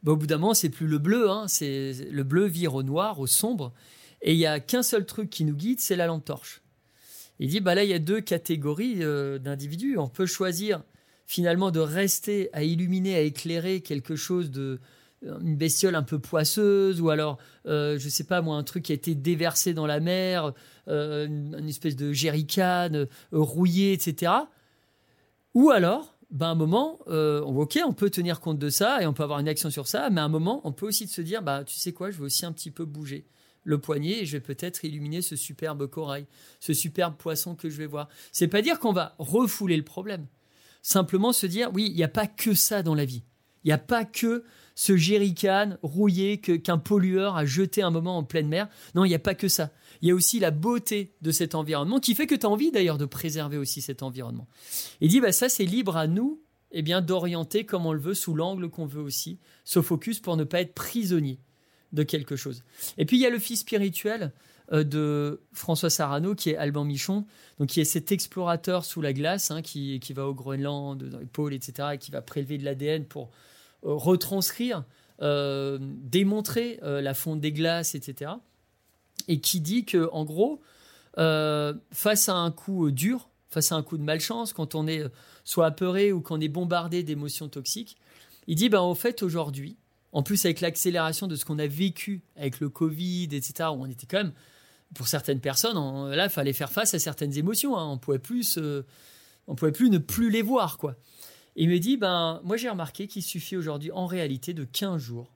bah, 0.02 0.12
au 0.12 0.16
bout 0.16 0.26
d'un 0.26 0.38
moment, 0.38 0.54
c'est 0.54 0.68
plus 0.68 0.86
le 0.86 0.98
bleu. 0.98 1.30
Hein, 1.30 1.46
c'est 1.48 1.92
le 2.10 2.22
bleu 2.22 2.46
vire 2.46 2.74
au 2.74 2.82
noir, 2.82 3.18
au 3.18 3.26
sombre. 3.26 3.72
Et 4.22 4.32
il 4.32 4.38
y 4.38 4.46
a 4.46 4.60
qu'un 4.60 4.82
seul 4.82 5.04
truc 5.04 5.30
qui 5.30 5.44
nous 5.44 5.54
guide, 5.54 5.80
c'est 5.80 5.96
la 5.96 6.06
lampe 6.06 6.24
torche. 6.24 6.62
Il 7.38 7.48
dit 7.48 7.60
bah 7.60 7.74
là, 7.74 7.84
il 7.84 7.90
y 7.90 7.94
a 7.94 7.98
deux 7.98 8.20
catégories 8.20 9.02
euh, 9.02 9.38
d'individus. 9.38 9.98
On 9.98 10.08
peut 10.08 10.26
choisir 10.26 10.82
finalement 11.26 11.70
de 11.70 11.80
rester 11.80 12.50
à 12.52 12.62
illuminer, 12.62 13.16
à 13.16 13.20
éclairer 13.20 13.80
quelque 13.80 14.16
chose 14.16 14.50
de 14.50 14.80
une 15.22 15.56
bestiole 15.56 15.94
un 15.94 16.02
peu 16.02 16.18
poisseuse 16.18 17.00
ou 17.00 17.08
alors 17.08 17.38
euh, 17.66 17.98
je 17.98 18.08
sais 18.08 18.24
pas 18.24 18.42
moi 18.42 18.56
un 18.56 18.62
truc 18.62 18.84
qui 18.84 18.92
a 18.92 18.94
été 18.94 19.14
déversé 19.14 19.72
dans 19.72 19.86
la 19.86 19.98
mer 19.98 20.52
euh, 20.88 21.26
une, 21.26 21.68
espèce 21.68 21.96
de 21.96 22.12
jerrycan 22.12 23.06
rouillé 23.32 23.94
etc 23.94 24.32
ou 25.54 25.70
alors 25.70 26.15
ben, 26.30 26.50
un 26.50 26.54
moment, 26.54 26.98
euh, 27.06 27.40
ok, 27.40 27.78
on 27.86 27.92
peut 27.92 28.10
tenir 28.10 28.40
compte 28.40 28.58
de 28.58 28.68
ça 28.68 29.00
et 29.02 29.06
on 29.06 29.12
peut 29.12 29.22
avoir 29.22 29.38
une 29.38 29.48
action 29.48 29.70
sur 29.70 29.86
ça, 29.86 30.10
mais 30.10 30.20
à 30.20 30.24
un 30.24 30.28
moment, 30.28 30.60
on 30.64 30.72
peut 30.72 30.86
aussi 30.86 31.06
se 31.06 31.20
dire, 31.20 31.42
bah, 31.42 31.62
tu 31.64 31.76
sais 31.76 31.92
quoi, 31.92 32.10
je 32.10 32.18
vais 32.18 32.24
aussi 32.24 32.44
un 32.44 32.52
petit 32.52 32.70
peu 32.70 32.84
bouger 32.84 33.26
le 33.62 33.78
poignet 33.78 34.20
et 34.20 34.26
je 34.26 34.32
vais 34.32 34.40
peut-être 34.40 34.84
illuminer 34.84 35.22
ce 35.22 35.36
superbe 35.36 35.86
corail, 35.88 36.26
ce 36.60 36.72
superbe 36.72 37.16
poisson 37.16 37.54
que 37.54 37.68
je 37.68 37.76
vais 37.76 37.86
voir. 37.86 38.08
C'est 38.32 38.48
pas 38.48 38.62
dire 38.62 38.78
qu'on 38.78 38.92
va 38.92 39.14
refouler 39.18 39.76
le 39.76 39.84
problème. 39.84 40.26
Simplement 40.82 41.32
se 41.32 41.46
dire, 41.46 41.70
oui, 41.74 41.86
il 41.90 41.96
n'y 41.96 42.04
a 42.04 42.08
pas 42.08 42.28
que 42.28 42.54
ça 42.54 42.82
dans 42.82 42.94
la 42.94 43.04
vie. 43.04 43.24
Il 43.64 43.68
n'y 43.68 43.72
a 43.72 43.78
pas 43.78 44.04
que 44.04 44.44
ce 44.76 44.96
jerrycan 44.96 45.78
rouillé 45.82 46.38
qu'un 46.38 46.78
pollueur 46.78 47.36
a 47.36 47.44
jeté 47.44 47.82
un 47.82 47.90
moment 47.90 48.16
en 48.16 48.22
pleine 48.22 48.46
mer. 48.46 48.68
Non, 48.94 49.04
il 49.04 49.08
n'y 49.08 49.14
a 49.14 49.18
pas 49.18 49.34
que 49.34 49.48
ça 49.48 49.72
il 50.02 50.08
y 50.08 50.10
a 50.10 50.14
aussi 50.14 50.38
la 50.38 50.50
beauté 50.50 51.14
de 51.22 51.30
cet 51.30 51.54
environnement 51.54 52.00
qui 52.00 52.14
fait 52.14 52.26
que 52.26 52.34
tu 52.34 52.46
as 52.46 52.48
envie 52.48 52.70
d'ailleurs 52.70 52.98
de 52.98 53.04
préserver 53.04 53.56
aussi 53.56 53.80
cet 53.80 54.02
environnement. 54.02 54.46
Il 55.00 55.08
dit, 55.08 55.20
bah, 55.20 55.32
ça 55.32 55.48
c'est 55.48 55.64
libre 55.64 55.96
à 55.96 56.06
nous 56.06 56.42
eh 56.72 56.82
bien 56.82 57.00
d'orienter 57.00 57.64
comme 57.64 57.86
on 57.86 57.92
le 57.92 58.00
veut, 58.00 58.14
sous 58.14 58.34
l'angle 58.34 58.68
qu'on 58.68 58.86
veut 58.86 59.00
aussi, 59.00 59.38
ce 59.64 59.80
focus 59.80 60.20
pour 60.20 60.36
ne 60.36 60.44
pas 60.44 60.60
être 60.60 60.74
prisonnier 60.74 61.38
de 61.92 62.02
quelque 62.02 62.36
chose. 62.36 62.64
Et 62.98 63.06
puis 63.06 63.16
il 63.16 63.20
y 63.20 63.26
a 63.26 63.30
le 63.30 63.38
fils 63.38 63.60
spirituel 63.60 64.32
euh, 64.72 64.82
de 64.82 65.40
François 65.52 65.90
Sarano, 65.90 66.34
qui 66.34 66.50
est 66.50 66.56
Alban 66.56 66.84
Michon, 66.84 67.24
donc 67.58 67.68
qui 67.68 67.80
est 67.80 67.84
cet 67.84 68.10
explorateur 68.10 68.84
sous 68.84 69.00
la 69.00 69.12
glace, 69.12 69.52
hein, 69.52 69.62
qui, 69.62 70.00
qui, 70.00 70.12
va 70.12 70.26
au 70.26 70.34
Groenland, 70.34 71.02
dans 71.04 71.20
les 71.20 71.26
pôles, 71.26 71.54
etc., 71.54 71.90
et 71.94 71.98
qui 71.98 72.10
va 72.10 72.20
prélever 72.20 72.58
de 72.58 72.64
l'ADN 72.64 73.04
pour 73.04 73.30
retranscrire, 73.94 74.84
euh, 75.22 75.78
démontrer 75.80 76.78
la 76.82 77.14
fonte 77.14 77.40
des 77.40 77.52
glaces, 77.52 77.94
etc 77.94 78.32
et 79.28 79.40
qui 79.40 79.60
dit 79.60 79.84
que 79.84 80.08
en 80.12 80.24
gros, 80.24 80.60
euh, 81.18 81.74
face 81.92 82.28
à 82.28 82.34
un 82.34 82.50
coup 82.50 82.90
dur, 82.90 83.28
face 83.50 83.72
à 83.72 83.76
un 83.76 83.82
coup 83.82 83.96
de 83.96 84.02
malchance, 84.02 84.52
quand 84.52 84.74
on 84.74 84.86
est 84.86 85.00
euh, 85.00 85.08
soit 85.44 85.66
apeuré 85.66 86.12
ou 86.12 86.20
qu'on 86.20 86.40
est 86.40 86.48
bombardé 86.48 87.02
d'émotions 87.02 87.48
toxiques, 87.48 87.96
il 88.46 88.56
dit 88.56 88.68
ben 88.68 88.80
au 88.80 88.94
fait 88.94 89.22
aujourd'hui, 89.22 89.76
en 90.12 90.22
plus 90.22 90.44
avec 90.44 90.60
l'accélération 90.60 91.26
de 91.26 91.36
ce 91.36 91.44
qu'on 91.44 91.58
a 91.58 91.66
vécu 91.66 92.22
avec 92.36 92.60
le 92.60 92.68
Covid, 92.68 93.28
etc., 93.32 93.70
où 93.70 93.82
on 93.82 93.86
était 93.86 94.06
quand 94.06 94.18
même 94.18 94.32
pour 94.94 95.08
certaines 95.08 95.40
personnes, 95.40 95.76
là, 96.10 96.24
il 96.24 96.30
fallait 96.30 96.52
faire 96.52 96.70
face 96.70 96.94
à 96.94 97.00
certaines 97.00 97.36
émotions. 97.36 97.76
Hein. 97.76 97.90
on 97.90 97.98
pouvait 97.98 98.20
plus, 98.20 98.56
on 99.48 99.56
pouvait 99.56 99.72
plus 99.72 99.90
ne 99.90 99.98
plus 99.98 100.30
les 100.30 100.42
voir, 100.42 100.78
quoi. 100.78 100.94
Il 101.56 101.70
me 101.70 101.78
dit, 101.78 101.96
ben, 101.96 102.40
moi 102.44 102.56
j'ai 102.56 102.68
remarqué 102.68 103.06
qu'il 103.06 103.22
suffit 103.22 103.56
aujourd'hui, 103.56 103.90
en 103.90 104.06
réalité, 104.06 104.54
de 104.54 104.64
15 104.64 105.00
jours 105.00 105.32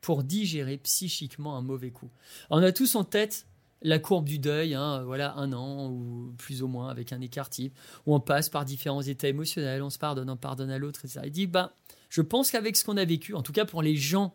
pour 0.00 0.24
digérer 0.24 0.78
psychiquement 0.78 1.56
un 1.56 1.62
mauvais 1.62 1.90
coup. 1.90 2.10
on 2.48 2.62
a 2.62 2.72
tous 2.72 2.94
en 2.94 3.04
tête 3.04 3.46
la 3.82 3.98
courbe 3.98 4.26
du 4.26 4.38
deuil, 4.38 4.74
hein, 4.74 5.02
voilà, 5.04 5.34
un 5.36 5.52
an 5.52 5.88
ou 5.90 6.34
plus 6.36 6.62
ou 6.62 6.68
moins 6.68 6.88
avec 6.88 7.12
un 7.12 7.20
écart 7.20 7.48
type, 7.48 7.74
où 8.04 8.14
on 8.14 8.20
passe 8.20 8.48
par 8.48 8.64
différents 8.64 9.02
états 9.02 9.28
émotionnels, 9.28 9.82
on 9.82 9.90
se 9.90 9.98
pardonne, 9.98 10.28
on 10.28 10.36
pardonne 10.36 10.70
à 10.70 10.78
l'autre, 10.78 11.04
etc. 11.04 11.20
Il 11.24 11.30
dit, 11.30 11.46
bah, 11.46 11.74
je 12.10 12.20
pense 12.20 12.50
qu'avec 12.50 12.76
ce 12.76 12.84
qu'on 12.84 12.96
a 12.96 13.04
vécu, 13.04 13.34
en 13.34 13.42
tout 13.42 13.52
cas 13.52 13.64
pour 13.64 13.82
les 13.82 13.96
gens 13.96 14.34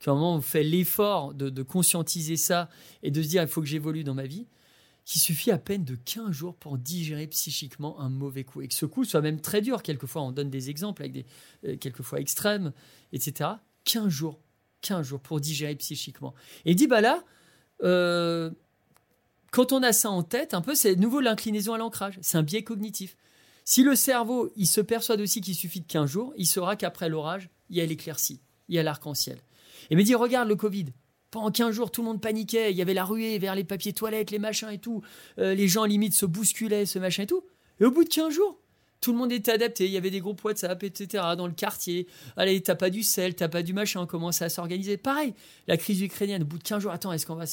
qui 0.00 0.08
ont 0.08 0.40
fait 0.40 0.62
l'effort 0.62 1.34
de, 1.34 1.48
de, 1.50 1.62
conscientiser 1.62 2.36
ça 2.36 2.68
et 3.02 3.10
de 3.10 3.22
se 3.22 3.28
dire, 3.28 3.42
il 3.42 3.48
faut 3.48 3.60
que 3.60 3.66
j'évolue 3.66 4.04
dans 4.04 4.14
ma 4.14 4.26
vie, 4.26 4.46
qu'il 5.06 5.20
suffit 5.22 5.52
à 5.52 5.58
peine 5.58 5.84
de 5.84 5.94
15 5.94 6.32
jours 6.32 6.56
pour 6.56 6.78
digérer 6.78 7.28
psychiquement 7.28 8.00
un 8.00 8.08
mauvais 8.08 8.42
coup. 8.42 8.60
Et 8.60 8.68
que 8.68 8.74
ce 8.74 8.84
coup 8.84 9.04
soit 9.04 9.20
même 9.20 9.40
très 9.40 9.62
dur. 9.62 9.82
Quelquefois, 9.82 10.22
on 10.22 10.32
donne 10.32 10.50
des 10.50 10.68
exemples 10.68 11.02
avec 11.02 11.12
des, 11.12 11.26
euh, 11.64 11.76
quelquefois 11.76 12.20
extrêmes, 12.20 12.72
etc. 13.12 13.50
15 13.84 14.08
jours. 14.08 14.40
15 14.82 15.06
jours 15.06 15.20
pour 15.20 15.40
digérer 15.40 15.76
psychiquement. 15.76 16.34
Et 16.64 16.72
il 16.72 16.76
dit, 16.76 16.88
bah 16.88 17.00
là, 17.00 17.24
euh, 17.84 18.50
quand 19.52 19.72
on 19.72 19.82
a 19.84 19.92
ça 19.92 20.10
en 20.10 20.24
tête, 20.24 20.54
un 20.54 20.60
peu, 20.60 20.74
c'est 20.74 20.96
nouveau 20.96 21.20
l'inclinaison 21.20 21.72
à 21.72 21.78
l'ancrage. 21.78 22.18
C'est 22.20 22.36
un 22.36 22.42
biais 22.42 22.64
cognitif. 22.64 23.16
Si 23.64 23.84
le 23.84 23.94
cerveau, 23.94 24.50
il 24.56 24.66
se 24.66 24.80
persuade 24.80 25.20
aussi 25.20 25.40
qu'il 25.40 25.54
suffit 25.54 25.80
de 25.80 25.86
15 25.86 26.10
jours, 26.10 26.34
il 26.36 26.46
saura 26.46 26.74
qu'après 26.74 27.08
l'orage, 27.08 27.48
il 27.70 27.76
y 27.76 27.80
a 27.80 27.86
l'éclaircie, 27.86 28.40
il 28.68 28.74
y 28.74 28.78
a 28.80 28.82
l'arc-en-ciel. 28.82 29.38
Et 29.90 29.94
me 29.94 30.02
dit, 30.02 30.16
regarde 30.16 30.48
le 30.48 30.56
Covid. 30.56 30.86
Pendant 31.30 31.50
15 31.50 31.74
jours, 31.74 31.90
tout 31.90 32.02
le 32.02 32.06
monde 32.06 32.20
paniquait. 32.20 32.70
Il 32.70 32.76
y 32.76 32.82
avait 32.82 32.94
la 32.94 33.04
ruée 33.04 33.38
vers 33.38 33.54
les 33.54 33.64
papiers 33.64 33.92
toilettes, 33.92 34.30
les 34.30 34.38
machins 34.38 34.70
et 34.70 34.78
tout. 34.78 35.02
Euh, 35.38 35.54
les 35.54 35.68
gens, 35.68 35.84
limite, 35.84 36.14
se 36.14 36.26
bousculaient, 36.26 36.86
ce 36.86 36.98
machin 36.98 37.24
et 37.24 37.26
tout. 37.26 37.44
Et 37.80 37.84
au 37.84 37.90
bout 37.90 38.04
de 38.04 38.08
15 38.08 38.32
jours, 38.32 38.58
tout 39.00 39.12
le 39.12 39.18
monde 39.18 39.32
était 39.32 39.52
adapté. 39.52 39.84
Il 39.86 39.92
y 39.92 39.96
avait 39.96 40.10
des 40.10 40.20
groupes 40.20 40.42
WhatsApp, 40.44 40.82
etc. 40.82 41.22
dans 41.36 41.46
le 41.46 41.52
quartier. 41.52 42.06
Allez, 42.36 42.60
t'as 42.60 42.74
pas 42.74 42.90
du 42.90 43.02
sel, 43.02 43.34
t'as 43.34 43.48
pas 43.48 43.62
du 43.62 43.72
machin. 43.72 44.00
On 44.00 44.06
commençait 44.06 44.44
à 44.44 44.48
s'organiser. 44.48 44.96
Pareil, 44.96 45.34
la 45.66 45.76
crise 45.76 46.00
ukrainienne, 46.00 46.42
au 46.42 46.46
bout 46.46 46.58
de 46.58 46.62
15 46.62 46.82
jours, 46.82 46.92
attends, 46.92 47.12
est-ce 47.12 47.26
qu'on 47.26 47.34
va, 47.34 47.44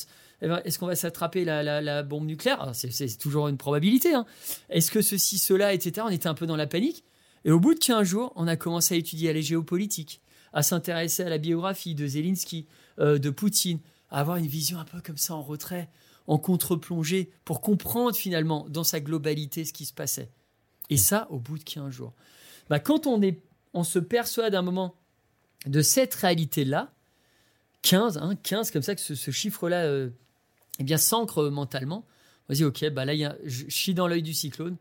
qu'on 0.62 0.88
va 0.88 0.96
s'attraper 0.96 1.44
la, 1.44 2.04
bombe 2.04 2.26
nucléaire? 2.26 2.72
C'est, 2.74 3.18
toujours 3.18 3.48
une 3.50 3.58
probabilité. 3.58 4.14
Hein. 4.14 4.26
Est-ce 4.70 4.92
que 4.92 5.02
ceci, 5.02 5.38
cela, 5.38 5.74
etc. 5.74 6.06
On 6.06 6.10
était 6.10 6.28
un 6.28 6.34
peu 6.34 6.46
dans 6.46 6.56
la 6.56 6.68
panique. 6.68 7.04
Et 7.46 7.52
au 7.52 7.60
bout 7.60 7.74
de 7.74 7.80
15 7.80 8.08
jours, 8.08 8.32
on 8.36 8.48
a 8.48 8.56
commencé 8.56 8.96
à 8.96 8.98
étudier 8.98 9.34
les 9.34 9.42
géopolitiques, 9.42 10.22
à 10.54 10.64
s'intéresser 10.64 11.24
à 11.24 11.30
la 11.30 11.38
biographie 11.38 11.94
de 11.94 12.08
Zelensky, 12.08 12.68
euh, 13.00 13.18
de 13.18 13.30
Poutine, 13.30 13.80
à 14.10 14.20
avoir 14.20 14.38
une 14.38 14.48
vision 14.48 14.80
un 14.80 14.86
peu 14.86 15.02
comme 15.02 15.18
ça 15.18 15.36
en 15.36 15.42
retrait, 15.42 15.90
en 16.28 16.38
contre-plongée, 16.38 17.32
pour 17.46 17.62
comprendre 17.62 18.16
finalement 18.16 18.68
dans 18.70 18.84
sa 18.84 19.00
globalité 19.00 19.66
ce 19.66 19.74
qui 19.74 19.86
se 19.86 19.94
passait. 19.94 20.30
Et 20.90 20.98
ça, 20.98 21.28
au 21.30 21.40
bout 21.40 21.58
de 21.58 21.64
15 21.64 21.92
jours. 21.92 22.14
Bah, 22.70 22.80
quand 22.80 23.08
on, 23.08 23.22
est, 23.22 23.42
on 23.74 23.84
se 23.84 24.00
persuade 24.00 24.56
un 24.56 24.62
moment 24.62 24.96
de 25.66 25.82
cette 25.82 26.14
réalité-là, 26.14 26.94
15, 27.82 28.18
hein, 28.18 28.36
15, 28.42 28.72
comme 28.72 28.82
ça 28.82 28.96
que 28.96 29.02
ce, 29.02 29.32
chiffre-là 29.32 29.84
euh, 29.86 30.10
eh 30.80 30.84
bien, 30.84 30.98
s'ancre 30.98 31.50
mentalement, 31.50 32.06
on 32.50 32.54
se 32.54 32.58
dit, 32.58 32.64
ok, 32.66 32.90
bah 32.90 33.06
là, 33.06 33.14
y 33.14 33.26
a, 33.26 33.38
je, 33.44 33.66
je 33.68 33.76
suis 33.76 33.94
dans 33.94 34.08
l'œil 34.08 34.24
du 34.24 34.34
cyclone, 34.34 34.78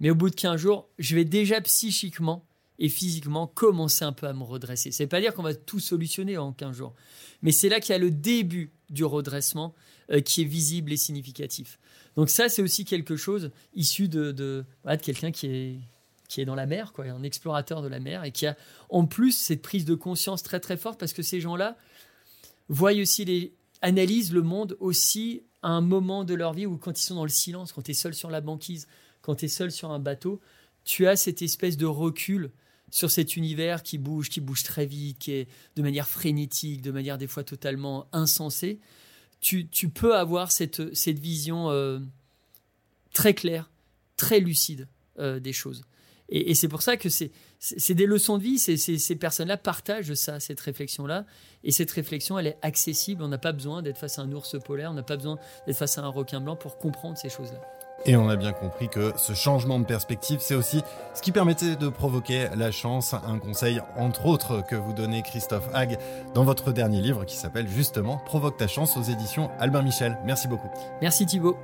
mais 0.00 0.10
au 0.10 0.14
bout 0.14 0.30
de 0.30 0.34
15 0.34 0.58
jours, 0.58 0.88
je 0.98 1.14
vais 1.14 1.24
déjà 1.24 1.60
psychiquement 1.60 2.44
et 2.80 2.88
physiquement 2.88 3.46
commencer 3.46 4.04
un 4.04 4.12
peu 4.12 4.26
à 4.26 4.32
me 4.32 4.42
redresser. 4.42 4.90
C'est 4.90 5.06
pas 5.06 5.20
dire 5.20 5.34
qu'on 5.34 5.42
va 5.42 5.54
tout 5.54 5.78
solutionner 5.78 6.38
en 6.38 6.52
15 6.52 6.76
jours, 6.76 6.94
mais 7.42 7.52
c'est 7.52 7.68
là 7.68 7.78
qu'il 7.78 7.92
y 7.92 7.96
a 7.96 7.98
le 7.98 8.10
début 8.10 8.72
du 8.88 9.04
redressement 9.04 9.74
euh, 10.10 10.20
qui 10.20 10.42
est 10.42 10.46
visible 10.46 10.92
et 10.92 10.96
significatif. 10.96 11.78
Donc 12.16 12.30
ça, 12.30 12.48
c'est 12.48 12.62
aussi 12.62 12.84
quelque 12.84 13.16
chose 13.16 13.50
issu 13.74 14.08
de, 14.08 14.32
de, 14.32 14.64
de 14.84 14.96
quelqu'un 14.96 15.30
qui 15.30 15.46
est, 15.46 15.78
qui 16.26 16.40
est 16.40 16.44
dans 16.44 16.54
la 16.54 16.66
mer, 16.66 16.92
quoi, 16.92 17.04
un 17.04 17.22
explorateur 17.22 17.82
de 17.82 17.88
la 17.88 18.00
mer, 18.00 18.24
et 18.24 18.32
qui 18.32 18.46
a 18.46 18.56
en 18.88 19.06
plus 19.06 19.32
cette 19.32 19.62
prise 19.62 19.84
de 19.84 19.94
conscience 19.94 20.42
très 20.42 20.58
très 20.58 20.76
forte, 20.76 20.98
parce 20.98 21.12
que 21.12 21.22
ces 21.22 21.40
gens-là 21.40 21.76
voient 22.68 22.92
aussi 22.92 23.24
les, 23.24 23.52
analysent 23.82 24.32
le 24.32 24.42
monde 24.42 24.76
aussi 24.80 25.42
à 25.62 25.68
un 25.68 25.80
moment 25.80 26.24
de 26.24 26.34
leur 26.34 26.54
vie 26.54 26.66
où 26.66 26.76
quand 26.78 26.98
ils 26.98 27.04
sont 27.04 27.14
dans 27.14 27.24
le 27.24 27.28
silence, 27.28 27.72
quand 27.72 27.82
tu 27.82 27.90
es 27.90 27.94
seul 27.94 28.14
sur 28.14 28.30
la 28.30 28.40
banquise, 28.40 28.86
quand 29.20 29.36
tu 29.36 29.44
es 29.44 29.48
seul 29.48 29.70
sur 29.70 29.90
un 29.90 29.98
bateau, 29.98 30.40
tu 30.84 31.06
as 31.06 31.16
cette 31.16 31.42
espèce 31.42 31.76
de 31.76 31.86
recul 31.86 32.50
sur 32.90 33.10
cet 33.10 33.36
univers 33.36 33.82
qui 33.82 33.98
bouge, 33.98 34.28
qui 34.28 34.40
bouge 34.40 34.62
très 34.62 34.86
vite, 34.86 35.18
qui 35.18 35.32
est 35.32 35.48
de 35.76 35.82
manière 35.82 36.08
frénétique, 36.08 36.82
de 36.82 36.90
manière 36.90 37.18
des 37.18 37.26
fois 37.26 37.44
totalement 37.44 38.06
insensée, 38.12 38.80
tu, 39.40 39.66
peux 39.88 40.16
avoir 40.16 40.52
cette, 40.52 40.80
vision 41.08 41.70
euh, 41.70 41.98
très 43.12 43.34
claire, 43.34 43.70
très 44.16 44.40
lucide 44.40 44.86
euh, 45.18 45.40
des 45.40 45.52
choses. 45.52 45.82
Et, 46.28 46.54
c'est 46.54 46.68
pour 46.68 46.82
ça 46.82 46.96
que 46.96 47.08
c'est 47.08 47.94
des 47.94 48.06
leçons 48.06 48.38
de 48.38 48.42
vie, 48.42 48.58
ces 48.58 49.16
personnes-là 49.16 49.56
partagent 49.56 50.14
ça, 50.14 50.38
cette 50.38 50.60
réflexion-là. 50.60 51.26
Et 51.64 51.72
cette 51.72 51.90
réflexion, 51.90 52.38
elle 52.38 52.46
est 52.46 52.58
accessible. 52.62 53.22
On 53.22 53.28
n'a 53.28 53.38
pas 53.38 53.52
besoin 53.52 53.82
d'être 53.82 53.98
face 53.98 54.18
à 54.18 54.22
un 54.22 54.32
ours 54.32 54.56
polaire, 54.64 54.90
on 54.92 54.94
n'a 54.94 55.02
pas 55.02 55.16
besoin 55.16 55.38
d'être 55.66 55.76
face 55.76 55.98
à 55.98 56.02
un 56.02 56.08
requin 56.08 56.40
blanc 56.40 56.56
pour 56.56 56.78
comprendre 56.78 57.18
ces 57.18 57.30
choses-là. 57.30 57.60
Et 58.06 58.16
on 58.16 58.28
a 58.30 58.36
bien 58.36 58.52
compris 58.52 58.88
que 58.88 59.12
ce 59.16 59.34
changement 59.34 59.78
de 59.78 59.84
perspective, 59.84 60.38
c'est 60.40 60.54
aussi 60.54 60.82
ce 61.14 61.20
qui 61.20 61.32
permettait 61.32 61.76
de 61.76 61.88
provoquer 61.88 62.48
la 62.56 62.70
chance, 62.70 63.14
un 63.14 63.38
conseil 63.38 63.80
entre 63.96 64.26
autres 64.26 64.64
que 64.66 64.74
vous 64.74 64.94
donnez 64.94 65.22
Christophe 65.22 65.68
Hague 65.74 65.98
dans 66.34 66.44
votre 66.44 66.72
dernier 66.72 67.02
livre 67.02 67.24
qui 67.24 67.36
s'appelle 67.36 67.68
justement 67.68 68.16
Provoque 68.24 68.56
ta 68.56 68.68
chance 68.68 68.96
aux 68.96 69.02
éditions 69.02 69.50
Albin 69.58 69.82
Michel. 69.82 70.16
Merci 70.24 70.48
beaucoup. 70.48 70.70
Merci 71.02 71.26
Thibault. 71.26 71.58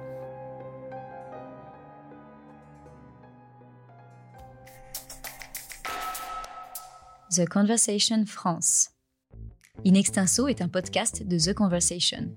The 7.31 7.49
Conversation 7.49 8.25
France. 8.27 8.91
In 9.85 9.95
Extenso 9.95 10.49
est 10.49 10.63
un 10.63 10.69
podcast 10.69 11.23
de 11.27 11.39
The 11.39 11.55
Conversation. 11.55 12.37